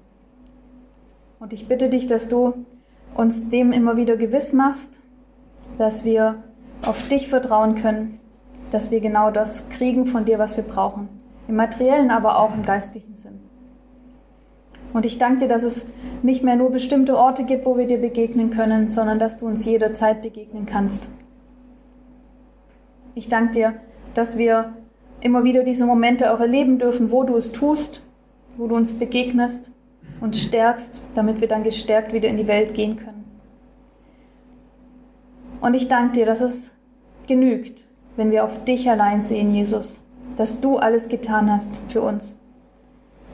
Und 1.39 1.51
ich 1.51 1.67
bitte 1.67 1.89
dich, 1.89 2.05
dass 2.05 2.29
du 2.29 2.53
uns 3.15 3.49
dem 3.49 3.71
immer 3.71 3.97
wieder 3.97 4.15
gewiss 4.15 4.53
machst, 4.53 4.99
dass 5.77 6.05
wir 6.05 6.43
auf 6.85 7.07
dich 7.07 7.27
vertrauen 7.27 7.75
können, 7.75 8.19
dass 8.69 8.91
wir 8.91 9.01
genau 9.01 9.31
das 9.31 9.69
kriegen 9.69 10.05
von 10.05 10.25
dir, 10.25 10.37
was 10.37 10.57
wir 10.57 10.63
brauchen. 10.63 11.09
Im 11.47 11.55
materiellen, 11.55 12.11
aber 12.11 12.37
auch 12.37 12.53
im 12.53 12.61
geistlichen 12.61 13.15
Sinn. 13.15 13.39
Und 14.93 15.05
ich 15.05 15.17
danke 15.17 15.41
dir, 15.41 15.47
dass 15.47 15.63
es 15.63 15.91
nicht 16.21 16.43
mehr 16.43 16.55
nur 16.55 16.71
bestimmte 16.71 17.17
Orte 17.17 17.45
gibt, 17.45 17.65
wo 17.65 17.77
wir 17.77 17.87
dir 17.87 17.99
begegnen 17.99 18.51
können, 18.51 18.89
sondern 18.89 19.17
dass 19.17 19.37
du 19.37 19.47
uns 19.47 19.65
jederzeit 19.65 20.21
begegnen 20.21 20.67
kannst. 20.67 21.09
Ich 23.15 23.27
danke 23.27 23.53
dir, 23.53 23.73
dass 24.13 24.37
wir 24.37 24.73
immer 25.21 25.43
wieder 25.43 25.63
diese 25.63 25.85
Momente 25.85 26.33
auch 26.33 26.39
erleben 26.39 26.79
dürfen, 26.79 27.11
wo 27.11 27.23
du 27.23 27.35
es 27.35 27.51
tust, 27.51 28.01
wo 28.57 28.67
du 28.67 28.75
uns 28.75 28.93
begegnest 28.93 29.71
und 30.21 30.35
stärkst, 30.35 31.01
damit 31.15 31.41
wir 31.41 31.47
dann 31.47 31.63
gestärkt 31.63 32.13
wieder 32.13 32.29
in 32.29 32.37
die 32.37 32.47
Welt 32.47 32.73
gehen 32.73 32.97
können. 32.97 33.25
Und 35.61 35.73
ich 35.73 35.87
danke 35.87 36.13
dir, 36.13 36.25
dass 36.25 36.41
es 36.41 36.71
genügt, 37.27 37.85
wenn 38.15 38.31
wir 38.31 38.43
auf 38.43 38.63
dich 38.63 38.89
allein 38.89 39.21
sehen, 39.21 39.53
Jesus, 39.53 40.05
dass 40.35 40.61
du 40.61 40.77
alles 40.77 41.09
getan 41.09 41.51
hast 41.51 41.79
für 41.89 42.01
uns, 42.01 42.37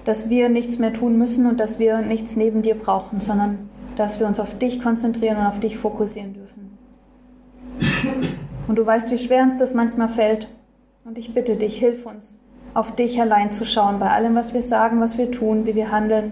dass 0.06 0.30
wir 0.30 0.50
nichts 0.50 0.80
mehr 0.80 0.93
tun 0.93 1.17
müssen 1.17 1.45
und 1.48 1.60
dass 1.60 1.80
wir 1.80 2.00
nichts 2.00 2.36
neben 2.36 2.62
dir 2.62 2.76
brauchen, 2.76 3.19
sondern 3.19 3.69
dass 3.95 4.19
wir 4.19 4.28
uns 4.28 4.39
auf 4.39 4.58
dich 4.58 4.82
konzentrieren 4.82 5.38
und 5.38 5.45
auf 5.45 5.60
dich 5.60 5.78
fokussieren 5.78 6.34
dürfen. 6.34 6.78
Und 8.67 8.76
du 8.76 8.86
weißt, 8.86 9.12
wie 9.12 9.17
schwer 9.17 9.43
uns 9.43 9.58
das 9.58 9.74
manchmal 9.74 10.10
fällt. 10.10 10.48
Und 11.06 11.20
ich 11.20 11.36
bitte 11.36 11.56
dich, 11.56 11.78
hilf 11.78 12.08
uns, 12.08 12.39
auf 12.74 12.91
dich 12.91 13.22
allein 13.22 13.52
zu 13.52 13.63
schauen, 13.63 14.00
bei 14.00 14.10
allem, 14.10 14.34
was 14.34 14.56
wir 14.56 14.63
sagen, 14.63 15.00
was 15.00 15.20
wir 15.20 15.30
tun, 15.30 15.68
wie 15.68 15.76
wir 15.76 15.91
handeln. 15.91 16.32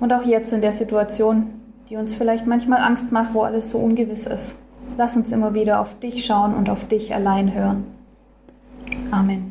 Und 0.00 0.10
auch 0.10 0.24
jetzt 0.24 0.54
in 0.54 0.62
der 0.62 0.72
Situation, 0.72 1.50
die 1.90 1.96
uns 1.96 2.16
vielleicht 2.16 2.46
manchmal 2.46 2.80
Angst 2.80 3.12
macht, 3.12 3.34
wo 3.34 3.42
alles 3.42 3.70
so 3.70 3.78
ungewiss 3.78 4.26
ist. 4.26 4.58
Lass 4.96 5.16
uns 5.16 5.32
immer 5.32 5.52
wieder 5.52 5.80
auf 5.80 5.98
dich 5.98 6.24
schauen 6.24 6.54
und 6.54 6.70
auf 6.70 6.88
dich 6.88 7.14
allein 7.14 7.52
hören. 7.52 7.84
Amen. 9.10 9.47